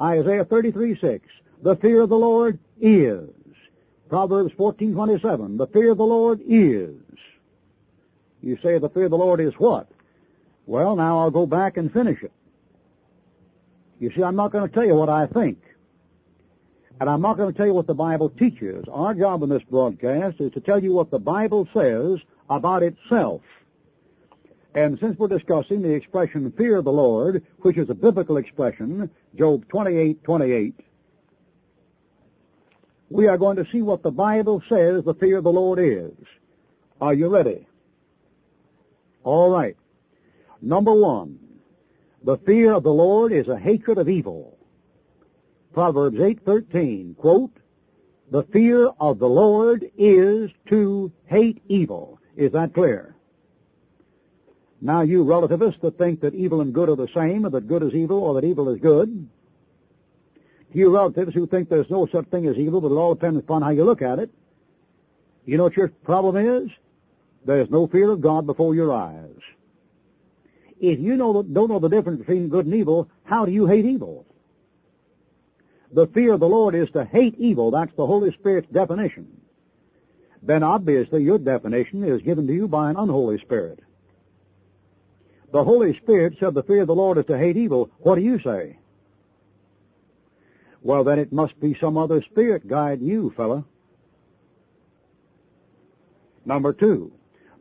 Isaiah 0.00 0.44
33:6. 0.44 1.20
The 1.62 1.76
fear 1.76 2.02
of 2.02 2.08
the 2.08 2.18
Lord 2.18 2.58
is. 2.80 3.28
Proverbs 4.08 4.52
14:27. 4.54 5.56
The 5.56 5.66
fear 5.68 5.92
of 5.92 5.98
the 5.98 6.06
Lord 6.06 6.40
is. 6.46 6.94
You 8.42 8.56
say 8.62 8.78
the 8.78 8.88
fear 8.90 9.04
of 9.04 9.10
the 9.10 9.18
Lord 9.18 9.40
is 9.40 9.52
what? 9.58 9.88
Well, 10.66 10.96
now 10.96 11.18
I'll 11.18 11.30
go 11.30 11.46
back 11.46 11.76
and 11.76 11.92
finish 11.92 12.22
it. 12.22 12.32
You 13.98 14.10
see, 14.14 14.22
I'm 14.22 14.36
not 14.36 14.52
going 14.52 14.68
to 14.68 14.72
tell 14.72 14.84
you 14.84 14.94
what 14.94 15.08
I 15.08 15.26
think. 15.26 15.58
And 17.00 17.08
I'm 17.08 17.20
not 17.20 17.36
going 17.36 17.52
to 17.52 17.56
tell 17.56 17.66
you 17.66 17.74
what 17.74 17.86
the 17.86 17.94
Bible 17.94 18.28
teaches. 18.30 18.84
Our 18.92 19.14
job 19.14 19.42
in 19.42 19.48
this 19.48 19.62
broadcast 19.70 20.40
is 20.40 20.52
to 20.52 20.60
tell 20.60 20.82
you 20.82 20.92
what 20.92 21.10
the 21.10 21.18
Bible 21.18 21.68
says 21.74 22.18
about 22.48 22.82
itself. 22.82 23.40
And 24.74 24.98
since 25.00 25.18
we're 25.18 25.28
discussing 25.28 25.82
the 25.82 25.92
expression 25.92 26.52
fear 26.56 26.82
the 26.82 26.90
Lord, 26.90 27.44
which 27.62 27.78
is 27.78 27.88
a 27.90 27.94
biblical 27.94 28.36
expression, 28.36 29.10
Job 29.36 29.66
28, 29.68 30.22
28, 30.24 30.74
we 33.10 33.26
are 33.26 33.38
going 33.38 33.56
to 33.56 33.66
see 33.72 33.82
what 33.82 34.02
the 34.02 34.10
Bible 34.10 34.62
says 34.68 35.04
the 35.04 35.14
fear 35.14 35.38
of 35.38 35.44
the 35.44 35.50
Lord 35.50 35.78
is. 35.78 36.12
Are 37.00 37.14
you 37.14 37.28
ready? 37.28 37.66
All 39.24 39.50
right. 39.50 39.76
Number 40.60 40.92
one, 40.92 41.38
the 42.24 42.38
fear 42.38 42.72
of 42.72 42.82
the 42.82 42.90
Lord 42.90 43.32
is 43.32 43.48
a 43.48 43.58
hatred 43.58 43.98
of 43.98 44.08
evil. 44.08 44.58
Proverbs 45.72 46.18
8:13, 46.18 47.16
quote, 47.16 47.52
The 48.30 48.42
fear 48.44 48.88
of 49.00 49.18
the 49.18 49.28
Lord 49.28 49.90
is 49.96 50.50
to 50.68 51.12
hate 51.26 51.62
evil. 51.68 52.18
Is 52.36 52.52
that 52.52 52.74
clear? 52.74 53.14
Now 54.80 55.02
you 55.02 55.24
relativists 55.24 55.80
that 55.82 55.98
think 55.98 56.20
that 56.20 56.34
evil 56.34 56.60
and 56.60 56.72
good 56.72 56.88
are 56.88 56.96
the 56.96 57.08
same, 57.14 57.44
or 57.44 57.50
that 57.50 57.66
good 57.66 57.82
is 57.82 57.94
evil, 57.94 58.22
or 58.22 58.40
that 58.40 58.46
evil 58.46 58.68
is 58.68 58.80
good, 58.80 59.28
you 60.72 60.92
relativists 60.92 61.34
who 61.34 61.46
think 61.46 61.68
there's 61.68 61.90
no 61.90 62.06
such 62.12 62.26
thing 62.26 62.46
as 62.46 62.56
evil, 62.56 62.80
but 62.80 62.92
it 62.92 62.96
all 62.96 63.14
depends 63.14 63.40
upon 63.40 63.62
how 63.62 63.70
you 63.70 63.84
look 63.84 64.02
at 64.02 64.18
it, 64.18 64.30
you 65.44 65.56
know 65.56 65.64
what 65.64 65.76
your 65.76 65.88
problem 65.88 66.36
is? 66.36 66.70
There's 67.46 67.70
no 67.70 67.86
fear 67.86 68.10
of 68.10 68.20
God 68.20 68.46
before 68.46 68.74
your 68.74 68.92
eyes. 68.92 69.40
If 70.78 71.00
you 71.00 71.16
know, 71.16 71.42
don't 71.42 71.68
know 71.68 71.78
the 71.78 71.88
difference 71.88 72.20
between 72.20 72.50
good 72.50 72.66
and 72.66 72.74
evil, 72.74 73.08
how 73.24 73.46
do 73.46 73.52
you 73.52 73.66
hate 73.66 73.86
evil? 73.86 74.26
The 75.92 76.06
fear 76.08 76.34
of 76.34 76.40
the 76.40 76.46
Lord 76.46 76.74
is 76.74 76.90
to 76.90 77.04
hate 77.04 77.34
evil. 77.38 77.70
That's 77.70 77.94
the 77.96 78.06
Holy 78.06 78.30
Spirit's 78.32 78.70
definition. 78.70 79.40
Then 80.42 80.62
obviously 80.62 81.22
your 81.22 81.38
definition 81.38 82.04
is 82.04 82.20
given 82.22 82.46
to 82.46 82.52
you 82.52 82.68
by 82.68 82.90
an 82.90 82.96
unholy 82.96 83.38
spirit. 83.38 83.80
The 85.52 85.64
Holy 85.64 85.96
Spirit 85.98 86.36
said 86.38 86.54
the 86.54 86.62
fear 86.62 86.82
of 86.82 86.88
the 86.88 86.94
Lord 86.94 87.18
is 87.18 87.24
to 87.26 87.38
hate 87.38 87.56
evil. 87.56 87.90
What 88.00 88.16
do 88.16 88.20
you 88.20 88.38
say? 88.40 88.78
Well, 90.82 91.04
then 91.04 91.18
it 91.18 91.32
must 91.32 91.58
be 91.60 91.76
some 91.80 91.96
other 91.96 92.22
spirit 92.30 92.68
guiding 92.68 93.06
you, 93.06 93.32
fella. 93.36 93.64
Number 96.44 96.72
two, 96.72 97.12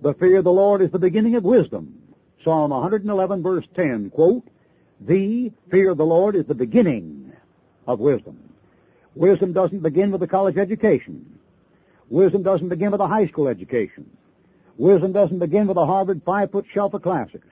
the 0.02 0.14
fear 0.14 0.38
of 0.38 0.44
the 0.44 0.52
Lord 0.52 0.82
is 0.82 0.92
the 0.92 1.00
beginning 1.00 1.36
of 1.36 1.44
wisdom. 1.44 2.02
Psalm 2.44 2.72
111 2.72 3.42
verse 3.42 3.66
10, 3.76 4.12
quote, 4.12 4.48
The 5.02 5.52
fear 5.72 5.92
of 5.92 5.98
the 5.98 6.06
Lord 6.06 6.36
is 6.36 6.46
the 6.46 6.56
beginning 6.56 7.34
of 7.88 8.00
wisdom. 8.00 8.38
Wisdom 9.16 9.52
doesn't 9.54 9.82
begin 9.82 10.12
with 10.12 10.22
a 10.22 10.28
college 10.28 10.58
education. 10.58 11.40
Wisdom 12.10 12.44
doesn't 12.44 12.70
begin 12.70 12.92
with 12.92 13.02
a 13.02 13.08
high 13.08 13.28
school 13.28 13.48
education. 13.48 14.10
Wisdom 14.78 15.12
doesn't 15.12 15.40
begin 15.40 15.68
with 15.68 15.78
a 15.78 15.86
Harvard 15.86 16.22
five-foot 16.24 16.66
shelf 16.74 16.94
of 16.94 17.02
classics. 17.02 17.48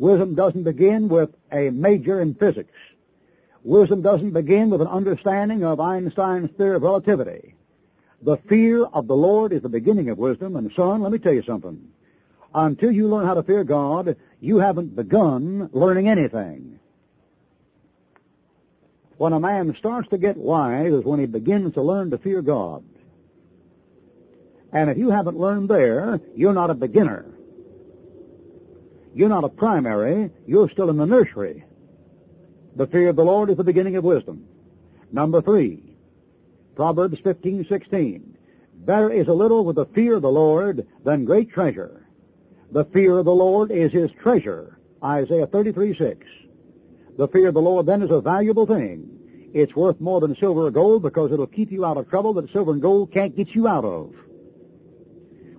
Wisdom 0.00 0.34
doesn't 0.34 0.62
begin 0.62 1.10
with 1.10 1.28
a 1.52 1.68
major 1.68 2.22
in 2.22 2.34
physics. 2.34 2.72
Wisdom 3.62 4.00
doesn't 4.00 4.30
begin 4.30 4.70
with 4.70 4.80
an 4.80 4.86
understanding 4.86 5.62
of 5.62 5.78
Einstein's 5.78 6.48
theory 6.56 6.76
of 6.76 6.82
relativity. 6.82 7.54
The 8.22 8.38
fear 8.48 8.86
of 8.86 9.06
the 9.06 9.14
Lord 9.14 9.52
is 9.52 9.60
the 9.60 9.68
beginning 9.68 10.08
of 10.08 10.16
wisdom, 10.16 10.56
and 10.56 10.72
son, 10.74 11.02
let 11.02 11.12
me 11.12 11.18
tell 11.18 11.34
you 11.34 11.42
something. 11.46 11.78
Until 12.54 12.90
you 12.90 13.08
learn 13.08 13.26
how 13.26 13.34
to 13.34 13.42
fear 13.42 13.62
God, 13.62 14.16
you 14.40 14.56
haven't 14.56 14.96
begun 14.96 15.68
learning 15.74 16.08
anything. 16.08 16.80
When 19.18 19.34
a 19.34 19.40
man 19.40 19.76
starts 19.78 20.08
to 20.08 20.18
get 20.18 20.38
wise 20.38 20.94
is 20.94 21.04
when 21.04 21.20
he 21.20 21.26
begins 21.26 21.74
to 21.74 21.82
learn 21.82 22.10
to 22.12 22.16
fear 22.16 22.40
God. 22.40 22.82
And 24.72 24.88
if 24.88 24.96
you 24.96 25.10
haven't 25.10 25.36
learned 25.36 25.68
there, 25.68 26.20
you're 26.34 26.54
not 26.54 26.70
a 26.70 26.74
beginner. 26.74 27.26
You're 29.14 29.28
not 29.28 29.44
a 29.44 29.48
primary, 29.48 30.30
you're 30.46 30.70
still 30.70 30.90
in 30.90 30.96
the 30.96 31.06
nursery. 31.06 31.64
The 32.76 32.86
fear 32.86 33.08
of 33.08 33.16
the 33.16 33.24
Lord 33.24 33.50
is 33.50 33.56
the 33.56 33.64
beginning 33.64 33.96
of 33.96 34.04
wisdom. 34.04 34.44
Number 35.12 35.42
three, 35.42 35.96
Proverbs 36.76 37.18
15:16. 37.20 38.36
Better 38.86 39.10
is 39.10 39.28
a 39.28 39.34
little 39.34 39.64
with 39.64 39.76
the 39.76 39.86
fear 39.86 40.16
of 40.16 40.22
the 40.22 40.30
Lord 40.30 40.86
than 41.04 41.24
great 41.24 41.50
treasure. 41.50 42.06
The 42.72 42.84
fear 42.86 43.18
of 43.18 43.24
the 43.24 43.34
Lord 43.34 43.72
is 43.72 43.92
his 43.92 44.10
treasure. 44.12 44.78
Isaiah 45.02 45.46
33:6. 45.46 46.24
The 47.18 47.28
fear 47.28 47.48
of 47.48 47.54
the 47.54 47.60
Lord 47.60 47.86
then 47.86 48.02
is 48.02 48.10
a 48.10 48.20
valuable 48.20 48.66
thing. 48.66 49.10
It's 49.52 49.74
worth 49.74 50.00
more 50.00 50.20
than 50.20 50.36
silver 50.36 50.66
or 50.66 50.70
gold 50.70 51.02
because 51.02 51.32
it'll 51.32 51.46
keep 51.48 51.72
you 51.72 51.84
out 51.84 51.96
of 51.96 52.08
trouble 52.08 52.32
that 52.34 52.50
silver 52.52 52.72
and 52.72 52.80
gold 52.80 53.10
can't 53.10 53.36
get 53.36 53.54
you 53.54 53.66
out 53.66 53.84
of. 53.84 54.14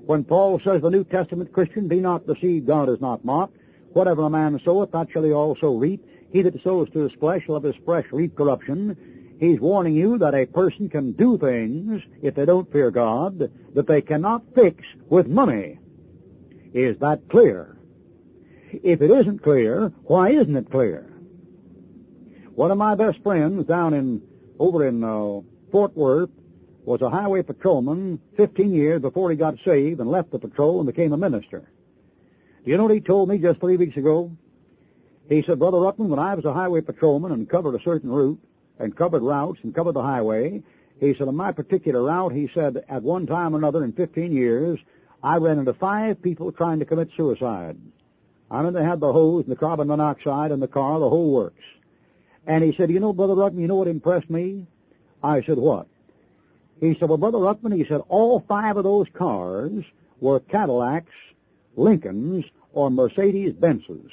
When 0.05 0.23
Paul 0.23 0.59
says 0.63 0.81
the 0.81 0.89
New 0.89 1.03
Testament 1.03 1.53
Christian, 1.53 1.87
be 1.87 1.99
not 1.99 2.27
deceived, 2.27 2.67
God 2.67 2.89
is 2.89 2.99
not 3.01 3.23
mocked. 3.23 3.57
Whatever 3.93 4.23
a 4.23 4.29
man 4.29 4.59
soweth, 4.63 4.91
that 4.91 5.07
shall 5.11 5.23
he 5.23 5.31
also 5.31 5.73
reap. 5.73 6.05
He 6.31 6.41
that 6.41 6.61
sows 6.63 6.89
to 6.91 6.99
his 6.99 7.11
flesh 7.19 7.43
shall 7.45 7.55
of 7.55 7.63
his 7.63 7.75
flesh 7.85 8.05
reap 8.11 8.35
corruption. 8.35 9.37
He's 9.39 9.59
warning 9.59 9.95
you 9.95 10.17
that 10.19 10.33
a 10.33 10.45
person 10.45 10.89
can 10.89 11.13
do 11.13 11.37
things, 11.37 12.01
if 12.21 12.35
they 12.35 12.45
don't 12.45 12.71
fear 12.71 12.91
God, 12.91 13.49
that 13.73 13.87
they 13.87 14.01
cannot 14.01 14.43
fix 14.55 14.83
with 15.09 15.27
money. 15.27 15.79
Is 16.73 16.97
that 16.99 17.27
clear? 17.29 17.77
If 18.71 19.01
it 19.01 19.11
isn't 19.11 19.43
clear, 19.43 19.91
why 20.03 20.29
isn't 20.29 20.55
it 20.55 20.71
clear? 20.71 21.11
One 22.55 22.71
of 22.71 22.77
my 22.77 22.95
best 22.95 23.21
friends 23.23 23.65
down 23.65 23.93
in, 23.93 24.21
over 24.59 24.87
in 24.87 25.03
uh, 25.03 25.41
Fort 25.71 25.95
Worth, 25.97 26.29
was 26.83 27.01
a 27.01 27.09
highway 27.09 27.43
patrolman 27.43 28.19
15 28.37 28.71
years 28.73 29.01
before 29.01 29.29
he 29.29 29.37
got 29.37 29.55
saved 29.65 29.99
and 29.99 30.09
left 30.09 30.31
the 30.31 30.39
patrol 30.39 30.79
and 30.79 30.87
became 30.87 31.13
a 31.13 31.17
minister. 31.17 31.69
Do 32.63 32.71
you 32.71 32.77
know 32.77 32.83
what 32.83 32.93
he 32.93 33.01
told 33.01 33.29
me 33.29 33.37
just 33.37 33.59
three 33.59 33.77
weeks 33.77 33.97
ago? 33.97 34.31
He 35.29 35.43
said, 35.47 35.59
Brother 35.59 35.77
Ruckman, 35.77 36.09
when 36.09 36.19
I 36.19 36.35
was 36.35 36.45
a 36.45 36.53
highway 36.53 36.81
patrolman 36.81 37.31
and 37.31 37.49
covered 37.49 37.75
a 37.75 37.83
certain 37.83 38.09
route 38.09 38.39
and 38.79 38.95
covered 38.95 39.21
routes 39.21 39.59
and 39.63 39.73
covered 39.73 39.93
the 39.93 40.01
highway, 40.01 40.61
he 40.99 41.15
said, 41.17 41.27
on 41.27 41.35
my 41.35 41.51
particular 41.51 42.03
route, 42.03 42.33
he 42.33 42.49
said, 42.53 42.83
at 42.89 43.01
one 43.01 43.25
time 43.25 43.55
or 43.55 43.57
another 43.57 43.83
in 43.83 43.93
15 43.93 44.31
years, 44.31 44.79
I 45.23 45.37
ran 45.37 45.59
into 45.59 45.73
five 45.73 46.21
people 46.21 46.51
trying 46.51 46.79
to 46.79 46.85
commit 46.85 47.09
suicide. 47.15 47.77
I 48.49 48.61
mean, 48.61 48.73
they 48.73 48.83
had 48.83 48.99
the 48.99 49.13
hose 49.13 49.43
and 49.43 49.51
the 49.51 49.55
carbon 49.55 49.87
monoxide 49.87 50.51
in 50.51 50.59
the 50.59 50.67
car, 50.67 50.99
the 50.99 51.09
whole 51.09 51.33
works. 51.33 51.63
And 52.45 52.63
he 52.63 52.75
said, 52.75 52.91
you 52.91 52.99
know, 52.99 53.13
Brother 53.13 53.35
Ruckman, 53.35 53.61
you 53.61 53.67
know 53.67 53.75
what 53.75 53.87
impressed 53.87 54.29
me? 54.29 54.67
I 55.23 55.41
said, 55.43 55.57
what? 55.57 55.87
He 56.81 56.97
said, 56.99 57.09
well, 57.09 57.17
Brother 57.19 57.37
Ruckman, 57.37 57.77
he 57.77 57.85
said, 57.87 58.01
all 58.09 58.43
five 58.47 58.75
of 58.75 58.83
those 58.83 59.05
cars 59.13 59.85
were 60.19 60.39
Cadillacs, 60.39 61.13
Lincolns, 61.75 62.43
or 62.73 62.89
Mercedes 62.89 63.53
Benzes. 63.53 64.09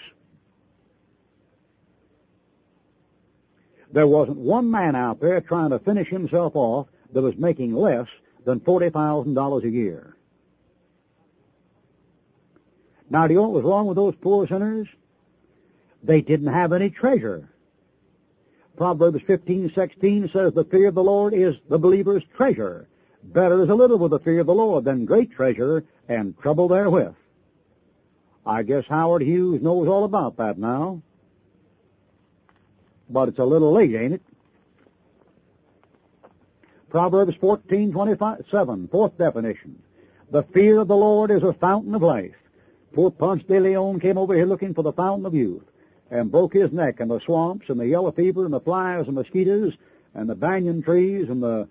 There 3.91 4.07
wasn't 4.07 4.37
one 4.37 4.71
man 4.71 4.95
out 4.95 5.19
there 5.19 5.41
trying 5.41 5.71
to 5.71 5.79
finish 5.79 6.09
himself 6.09 6.55
off 6.55 6.89
that 7.15 7.23
was 7.23 7.35
making 7.39 7.73
less 7.73 8.07
than 8.45 8.61
$40,000 8.61 9.65
a 9.65 9.71
year. 9.71 10.15
Now, 13.09 13.27
do 13.27 13.33
you 13.33 13.41
know 13.41 13.49
what 13.49 13.63
was 13.63 13.65
wrong 13.65 13.87
with 13.87 13.97
those 13.97 14.15
poor 14.21 14.47
sinners? 14.47 14.87
They 16.03 16.21
didn't 16.21 16.53
have 16.53 16.75
any 16.75 16.91
treasure. 16.91 17.49
Proverbs 18.79 19.21
15:16 19.27 20.31
says, 20.33 20.55
"The 20.55 20.65
fear 20.65 20.87
of 20.87 20.95
the 20.95 21.03
Lord 21.03 21.35
is 21.35 21.57
the 21.69 21.81
believer's 21.81 22.23
treasure. 22.37 22.87
Better 23.25 23.61
is 23.61 23.69
a 23.69 23.75
little 23.75 23.99
with 23.99 24.13
the 24.13 24.21
fear 24.21 24.39
of 24.39 24.47
the 24.47 24.55
Lord 24.55 24.85
than 24.85 25.05
great 25.05 25.33
treasure 25.33 25.83
and 26.09 26.39
trouble 26.39 26.69
therewith." 26.69 27.15
I 28.47 28.63
guess 28.63 28.87
Howard 28.87 29.23
Hughes 29.23 29.61
knows 29.61 29.89
all 29.89 30.05
about 30.05 30.37
that 30.37 30.59
now. 30.59 31.03
But 33.11 33.31
it's 33.31 33.41
a 33.41 33.45
little 33.45 33.73
late, 33.73 33.97
ain't 33.97 34.15
it? 34.15 34.23
Proverbs 36.89 37.35
14:27, 37.41 38.87
fourth 38.87 39.19
definition. 39.19 39.83
The 40.31 40.45
fear 40.45 40.79
of 40.79 40.87
the 40.87 40.97
Lord 40.97 41.33
is 41.33 41.43
a 41.43 41.53
fountain 41.53 41.97
of 41.97 42.03
life. 42.03 42.37
Poor 42.93 43.11
Ponce 43.11 43.43
de 43.43 43.59
Leon 43.59 43.99
came 43.99 44.17
over 44.17 44.35
here 44.35 44.47
looking 44.47 44.73
for 44.73 44.83
the 44.83 44.93
fountain 44.93 45.27
of 45.27 45.35
youth 45.35 45.68
and 46.11 46.31
broke 46.31 46.55
his 46.55 46.73
neck 46.73 47.01
in 47.01 47.09
the 47.09 47.21
swamps 47.25 47.67
and 47.69 47.79
the 47.79 47.87
yellow 47.87 48.13
fever 48.13 48.45
and 48.45 48.55
the 48.55 48.61
flies 48.61 49.07
and 49.07 49.15
mosquitoes 49.15 49.73
and 50.15 50.29
the 50.29 50.35
banyan 50.35 50.83
trees 50.83 51.29
and 51.29 51.43
the 51.43 51.69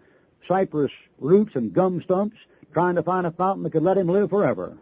cypress 0.48 0.92
roots 1.20 1.52
and 1.56 1.74
gum 1.74 2.02
stumps 2.04 2.38
trying 2.74 2.96
to 2.96 3.04
find 3.04 3.26
a 3.26 3.32
fountain 3.32 3.64
that 3.64 3.72
could 3.72 3.84
let 3.84 3.98
him 3.98 4.08
live 4.08 4.30
forever. 4.30 4.78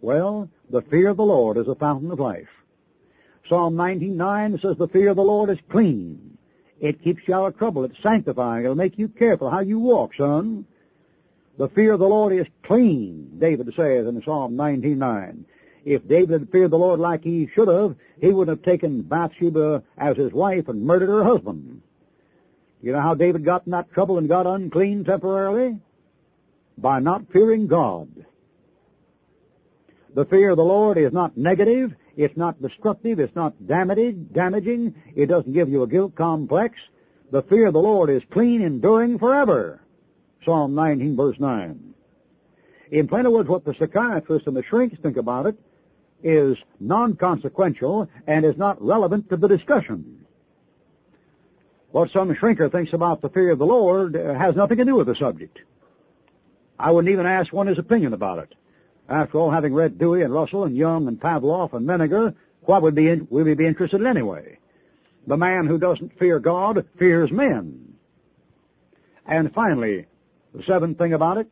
Well, 0.00 0.48
the 0.70 0.82
fear 0.82 1.08
of 1.08 1.16
the 1.16 1.24
Lord 1.24 1.56
is 1.56 1.68
a 1.68 1.74
fountain 1.74 2.10
of 2.10 2.20
life. 2.20 2.48
Psalm 3.48 3.76
99 3.76 4.58
says 4.62 4.76
the 4.76 4.88
fear 4.88 5.08
of 5.08 5.16
the 5.16 5.22
Lord 5.22 5.48
is 5.50 5.58
clean. 5.70 6.36
It 6.80 7.02
keeps 7.02 7.22
you 7.26 7.34
out 7.34 7.46
of 7.46 7.58
trouble. 7.58 7.84
It's 7.84 8.00
sanctifying. 8.02 8.64
It'll 8.64 8.76
make 8.76 8.98
you 8.98 9.08
careful 9.08 9.50
how 9.50 9.60
you 9.60 9.78
walk, 9.78 10.12
son. 10.16 10.66
The 11.56 11.68
fear 11.70 11.92
of 11.92 11.98
the 11.98 12.06
Lord 12.06 12.32
is 12.32 12.46
clean, 12.62 13.38
David 13.38 13.66
says 13.74 14.06
in 14.06 14.22
Psalm 14.24 14.54
99. 14.54 15.44
If 15.84 16.06
David 16.08 16.40
had 16.40 16.50
feared 16.50 16.70
the 16.70 16.76
Lord 16.76 17.00
like 17.00 17.22
he 17.22 17.48
should 17.54 17.68
have, 17.68 17.96
he 18.20 18.28
wouldn't 18.28 18.58
have 18.58 18.64
taken 18.64 19.02
Bathsheba 19.02 19.82
as 19.96 20.16
his 20.16 20.32
wife 20.32 20.68
and 20.68 20.82
murdered 20.82 21.08
her 21.08 21.24
husband. 21.24 21.82
You 22.82 22.92
know 22.92 23.00
how 23.00 23.14
David 23.14 23.44
got 23.44 23.66
in 23.66 23.72
that 23.72 23.92
trouble 23.92 24.18
and 24.18 24.28
got 24.28 24.46
unclean 24.46 25.04
temporarily? 25.04 25.78
By 26.76 27.00
not 27.00 27.32
fearing 27.32 27.66
God. 27.66 28.08
The 30.14 30.24
fear 30.24 30.50
of 30.50 30.56
the 30.56 30.64
Lord 30.64 30.96
is 30.96 31.12
not 31.12 31.36
negative, 31.36 31.94
it's 32.16 32.36
not 32.36 32.60
destructive, 32.60 33.20
it's 33.20 33.34
not 33.34 33.54
damaging, 33.66 34.94
it 35.14 35.26
doesn't 35.26 35.52
give 35.52 35.68
you 35.68 35.82
a 35.82 35.88
guilt 35.88 36.14
complex. 36.14 36.76
The 37.30 37.42
fear 37.42 37.66
of 37.66 37.74
the 37.74 37.80
Lord 37.80 38.10
is 38.10 38.22
clean, 38.32 38.62
enduring 38.62 39.18
forever. 39.18 39.82
Psalm 40.44 40.74
19 40.74 41.16
verse 41.16 41.38
9. 41.38 41.94
In 42.90 43.06
plain 43.06 43.30
words, 43.30 43.48
what 43.48 43.64
the 43.64 43.74
psychiatrists 43.78 44.46
and 44.46 44.56
the 44.56 44.62
shrinks 44.62 44.96
think 45.02 45.16
about 45.16 45.46
it 45.46 45.56
is 46.22 46.56
non-consequential 46.80 48.08
and 48.26 48.44
is 48.44 48.56
not 48.56 48.80
relevant 48.82 49.28
to 49.30 49.36
the 49.36 49.48
discussion. 49.48 50.26
what 51.90 52.10
some 52.10 52.34
shrinker 52.34 52.70
thinks 52.70 52.92
about 52.92 53.22
the 53.22 53.30
fear 53.30 53.50
of 53.50 53.58
the 53.58 53.66
Lord 53.66 54.14
has 54.14 54.54
nothing 54.54 54.78
to 54.78 54.84
do 54.84 54.96
with 54.96 55.06
the 55.06 55.14
subject. 55.14 55.58
I 56.78 56.90
wouldn't 56.90 57.12
even 57.12 57.26
ask 57.26 57.52
one 57.52 57.66
his 57.66 57.78
opinion 57.78 58.12
about 58.12 58.38
it. 58.38 58.54
After 59.08 59.38
all, 59.38 59.50
having 59.50 59.72
read 59.74 59.98
Dewey 59.98 60.22
and 60.22 60.32
Russell 60.32 60.64
and 60.64 60.76
Jung 60.76 61.08
and 61.08 61.18
Pavlov 61.18 61.72
and 61.72 61.86
Menninger, 61.88 62.34
what 62.62 62.82
would, 62.82 62.94
be, 62.94 63.14
would 63.14 63.46
we 63.46 63.54
be 63.54 63.66
interested 63.66 64.00
in 64.00 64.06
anyway? 64.06 64.58
The 65.26 65.36
man 65.36 65.66
who 65.66 65.78
doesn't 65.78 66.18
fear 66.18 66.38
God 66.38 66.84
fears 66.98 67.32
men. 67.32 67.94
And 69.26 69.52
finally, 69.54 70.06
the 70.54 70.62
seventh 70.64 70.98
thing 70.98 71.14
about 71.14 71.38
it, 71.38 71.50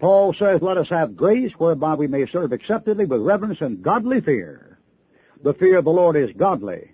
Paul 0.00 0.34
says, 0.38 0.62
let 0.62 0.78
us 0.78 0.88
have 0.88 1.14
grace 1.14 1.52
whereby 1.58 1.94
we 1.94 2.06
may 2.06 2.26
serve 2.26 2.52
acceptably 2.52 3.04
with 3.04 3.20
reverence 3.20 3.58
and 3.60 3.82
godly 3.82 4.22
fear. 4.22 4.78
The 5.44 5.54
fear 5.54 5.78
of 5.78 5.84
the 5.84 5.90
Lord 5.90 6.16
is 6.16 6.30
godly. 6.36 6.92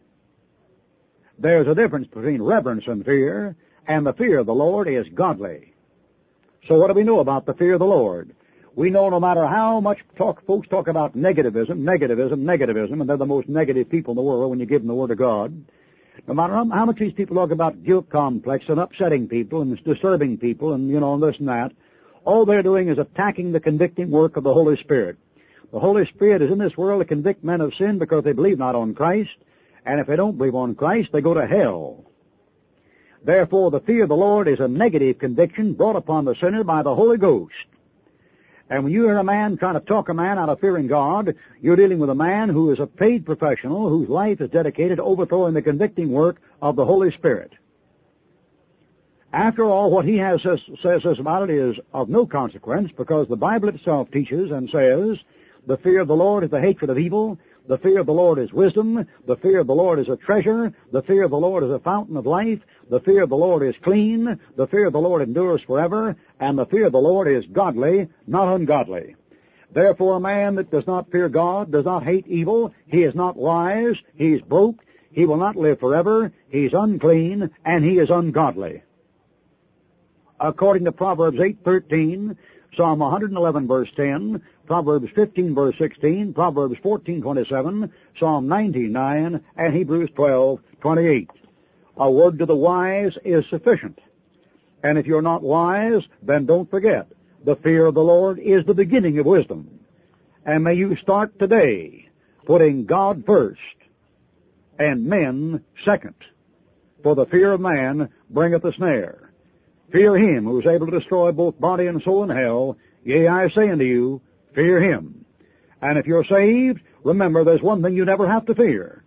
There's 1.39 1.69
a 1.69 1.75
difference 1.75 2.09
between 2.09 2.43
reverence 2.43 2.85
and 2.87 3.05
fear, 3.05 3.57
and 3.87 4.05
the 4.05 4.13
fear 4.15 4.39
of 4.39 4.47
the 4.47 4.55
Lord 4.55 4.89
is 4.89 5.07
godly. 5.15 5.75
So 6.67 6.79
what 6.79 6.89
do 6.89 6.95
we 6.95 7.05
know 7.05 7.21
about 7.21 7.47
the 7.47 7.55
fear 7.55 7.75
of 7.75 7.79
the 7.79 7.87
Lord? 7.87 8.35
We 8.75 8.91
know 8.91 9.09
no 9.09 9.21
matter 9.21 9.47
how 9.47 9.81
much 9.81 9.99
talk, 10.19 10.45
folks 10.45 10.69
talk 10.69 10.89
about 10.89 11.17
negativism, 11.17 11.79
negativism, 11.79 12.43
negativism, 12.43 13.01
and 13.01 13.09
they're 13.09 13.17
the 13.17 13.25
most 13.25 13.49
negative 13.49 13.89
people 13.89 14.13
in 14.13 14.17
the 14.17 14.23
world 14.23 14.51
when 14.51 14.61
you 14.61 14.67
give 14.67 14.83
them 14.83 14.89
the 14.89 14.95
Word 14.95 15.13
of 15.13 15.19
God. 15.19 15.65
No 16.27 16.35
matter 16.35 16.55
how, 16.55 16.69
how 16.71 16.87
much 16.87 16.99
these 16.99 17.13
people 17.13 17.37
talk 17.37 17.53
about 17.53 17.85
guilt 17.85 18.11
complex 18.11 18.65
and 18.69 18.81
upsetting 18.81 19.29
people 19.29 19.63
and 19.63 19.83
disturbing 19.85 20.39
people 20.39 20.73
and, 20.73 20.89
you 20.89 20.99
know, 20.99 21.15
and 21.15 21.23
this 21.23 21.37
and 21.39 21.49
that, 21.49 21.73
all 22.27 22.45
they're 22.45 22.63
doing 22.63 22.89
is 22.89 22.99
attacking 22.99 23.53
the 23.53 23.61
convicting 23.61 24.11
work 24.11 24.37
of 24.37 24.45
the 24.45 24.53
Holy 24.53 24.77
Spirit. 24.77 25.17
The 25.73 25.81
Holy 25.81 26.07
Spirit 26.07 26.43
is 26.43 26.51
in 26.51 26.59
this 26.59 26.77
world 26.77 27.01
to 27.01 27.07
convict 27.07 27.45
men 27.45 27.61
of 27.61 27.75
sin 27.75 27.99
because 27.99 28.25
they 28.25 28.33
believe 28.33 28.59
not 28.59 28.75
on 28.75 28.95
Christ, 28.95 29.37
and 29.85 30.01
if 30.01 30.09
they 30.09 30.17
don't 30.17 30.37
believe 30.37 30.55
on 30.55 30.75
Christ, 30.75 31.11
they 31.13 31.21
go 31.21 31.35
to 31.35 31.47
hell. 31.47 32.05
Therefore, 33.25 33.71
the 33.71 33.81
fear 33.81 34.03
of 34.03 34.09
the 34.09 34.17
Lord 34.17 34.49
is 34.49 34.61
a 34.61 34.69
negative 34.69 35.19
conviction 35.19 35.75
brought 35.75 35.97
upon 35.97 36.25
the 36.25 36.35
sinner 36.41 36.65
by 36.65 36.83
the 36.83 36.95
Holy 36.95 37.17
Ghost. 37.17 37.55
And 38.69 38.83
when 38.83 38.93
you 38.93 39.05
hear 39.05 39.19
a 39.19 39.25
man 39.25 39.57
trying 39.57 39.75
to 39.75 39.81
talk 39.81 40.09
a 40.09 40.15
man 40.15 40.39
out 40.39 40.49
of 40.49 40.59
fearing 40.59 40.89
God, 40.89 41.37
you're 41.61 41.77
dealing 41.77 42.01
with 42.01 42.11
a 42.11 42.15
man 42.15 42.49
who 42.49 42.73
is 42.73 42.81
a 42.81 42.87
paid 42.87 43.25
professional 43.25 43.89
whose 43.89 44.09
life 44.09 44.41
is 44.41 44.51
dedicated 44.51 44.99
to 44.99 45.05
overthrowing 45.05 45.55
the 45.55 45.63
convicting 45.63 46.11
work 46.11 46.41
of 46.61 46.75
the 46.75 46.85
Holy 46.85 47.13
Spirit. 47.13 47.53
After 49.37 49.65
all, 49.65 49.91
what 49.91 50.07
he 50.07 50.17
has 50.17 50.41
says, 50.43 50.61
says 50.83 51.19
about 51.19 51.51
it 51.51 51.55
is 51.55 51.77
of 51.93 52.09
no 52.09 52.27
consequence 52.27 52.91
because 52.97 53.29
the 53.29 53.37
Bible 53.37 53.69
itself 53.69 54.11
teaches 54.11 54.51
and 54.51 54.71
says, 54.71 55.19
the 55.67 55.77
fear 55.77 56.01
of 56.01 56.09
the 56.09 56.17
Lord 56.17 56.43
is 56.43 56.51
the 56.51 56.61
hatred 56.61 56.89
of 56.89 56.99
evil, 56.99 57.39
the 57.69 57.77
fear 57.77 58.01
of 58.01 58.07
the 58.07 58.13
Lord 58.13 58.39
is 58.39 58.51
wisdom. 58.55 59.07
The 59.27 59.37
fear 59.37 59.61
of 59.61 59.67
the 59.67 59.75
Lord 59.75 59.99
is 59.99 60.09
a 60.09 60.17
treasure. 60.17 60.73
The 60.91 61.03
fear 61.03 61.25
of 61.25 61.33
the 61.33 61.37
Lord 61.37 61.65
is 61.65 61.71
a 61.71 61.81
fountain 61.81 62.17
of 62.17 62.25
life. 62.25 62.61
The 62.89 63.01
fear 63.01 63.25
of 63.25 63.29
the 63.29 63.37
Lord 63.37 63.63
is 63.63 63.75
clean. 63.83 64.41
The 64.57 64.69
fear 64.69 64.87
of 64.87 64.95
the 64.95 65.01
Lord 65.01 65.21
endures 65.21 65.61
forever. 65.67 66.17
And 66.41 66.57
the 66.57 66.67
fear 66.67 66.87
of 66.87 66.93
the 66.93 66.99
Lord 66.99 67.29
is 67.29 67.45
godly, 67.53 68.09
not 68.27 68.55
ungodly. 68.55 69.17
Therefore 69.71 70.17
a 70.17 70.21
man 70.21 70.55
that 70.55 70.71
does 70.71 70.87
not 70.87 71.11
fear 71.11 71.29
God, 71.29 71.73
does 71.73 71.85
not 71.85 72.05
hate 72.05 72.27
evil, 72.27 72.73
he 72.87 73.03
is 73.03 73.15
not 73.15 73.37
wise, 73.37 73.97
he 74.15 74.33
is 74.33 74.41
broke, 74.41 74.83
he 75.11 75.27
will 75.27 75.37
not 75.37 75.57
live 75.57 75.81
forever, 75.81 76.33
he 76.49 76.65
is 76.65 76.73
unclean, 76.73 77.51
and 77.65 77.85
he 77.85 77.99
is 77.99 78.09
ungodly. 78.09 78.83
According 80.41 80.85
to 80.85 80.93
Proverbs 80.93 81.39
8:13, 81.39 82.37
Psalm 82.77 82.99
111 82.99 83.67
verse 83.67 83.89
10, 83.97 84.43
Proverbs 84.67 85.09
15 85.15 85.55
verse 85.55 85.75
16, 85.79 86.35
Proverbs 86.35 86.77
14:27, 86.85 87.91
Psalm 88.19 88.49
99, 88.49 89.41
and 89.57 89.75
Hebrews 89.75 90.11
12:28. 90.15 91.29
A 91.97 92.11
word 92.11 92.39
to 92.39 92.47
the 92.47 92.57
wise 92.57 93.17
is 93.25 93.45
sufficient. 93.49 93.99
And 94.83 94.99
if 94.99 95.07
you're 95.07 95.23
not 95.23 95.43
wise, 95.43 96.03
then 96.23 96.45
don't 96.45 96.71
forget, 96.71 97.09
the 97.45 97.57
fear 97.57 97.87
of 97.87 97.95
the 97.95 98.05
Lord 98.05 98.39
is 98.39 98.65
the 98.67 98.75
beginning 98.75 99.19
of 99.19 99.27
wisdom. 99.27 99.81
And 100.45 100.63
may 100.63 100.75
you 100.75 100.97
start 100.97 101.39
today 101.39 102.09
putting 102.45 102.85
God 102.85 103.25
first 103.25 103.61
and 104.79 105.07
men 105.07 105.65
second. 105.85 106.15
For 107.03 107.15
the 107.15 107.27
fear 107.27 107.53
of 107.53 107.61
man 107.61 108.11
bringeth 108.29 108.65
a 108.65 108.73
snare. 108.75 109.26
Fear 109.93 110.17
him 110.17 110.45
who 110.45 110.61
is 110.61 110.67
able 110.67 110.87
to 110.87 110.99
destroy 110.99 111.33
both 111.33 111.61
body 111.61 111.87
and 111.87 112.03
soul 112.03 112.25
in 112.25 112.37
hell. 112.37 112.77
Yea, 113.05 113.29
I 113.29 113.49
say 113.51 113.71
unto 113.71 113.85
you, 113.85 114.21
Fear 114.57 114.81
Him. 114.81 115.25
And 115.83 115.99
if 115.99 116.07
you're 116.07 116.25
saved, 116.25 116.81
remember 117.05 117.45
there's 117.45 117.63
one 117.63 117.83
thing 117.83 117.95
you 117.95 118.05
never 118.05 118.27
have 118.27 118.47
to 118.47 118.55
fear. 118.55 119.05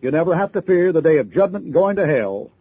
You 0.00 0.10
never 0.12 0.36
have 0.36 0.52
to 0.52 0.62
fear 0.62 0.92
the 0.92 1.02
day 1.02 1.18
of 1.18 1.32
judgment 1.32 1.64
and 1.64 1.74
going 1.74 1.96
to 1.96 2.06
hell. 2.06 2.52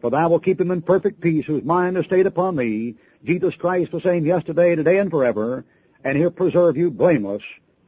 For 0.00 0.10
thou 0.10 0.30
will 0.30 0.40
keep 0.40 0.58
him 0.58 0.70
in 0.70 0.80
perfect 0.80 1.20
peace 1.20 1.44
whose 1.46 1.62
mind 1.62 1.98
is 1.98 2.06
stayed 2.06 2.26
upon 2.26 2.56
thee, 2.56 2.96
Jesus 3.24 3.54
Christ 3.58 3.92
the 3.92 4.00
same 4.00 4.24
yesterday, 4.24 4.74
today, 4.74 4.96
and 4.96 5.10
forever, 5.10 5.66
and 6.02 6.16
he'll 6.16 6.30
preserve 6.30 6.78
you 6.78 6.90
blameless 6.90 7.42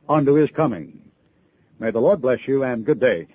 unto 0.07 0.35
his 0.35 0.51
coming. 0.55 1.11
May 1.79 1.91
the 1.91 2.01
Lord 2.01 2.21
bless 2.21 2.41
you 2.47 2.65
and 2.65 2.85
good 2.85 3.01
day. 3.01 3.29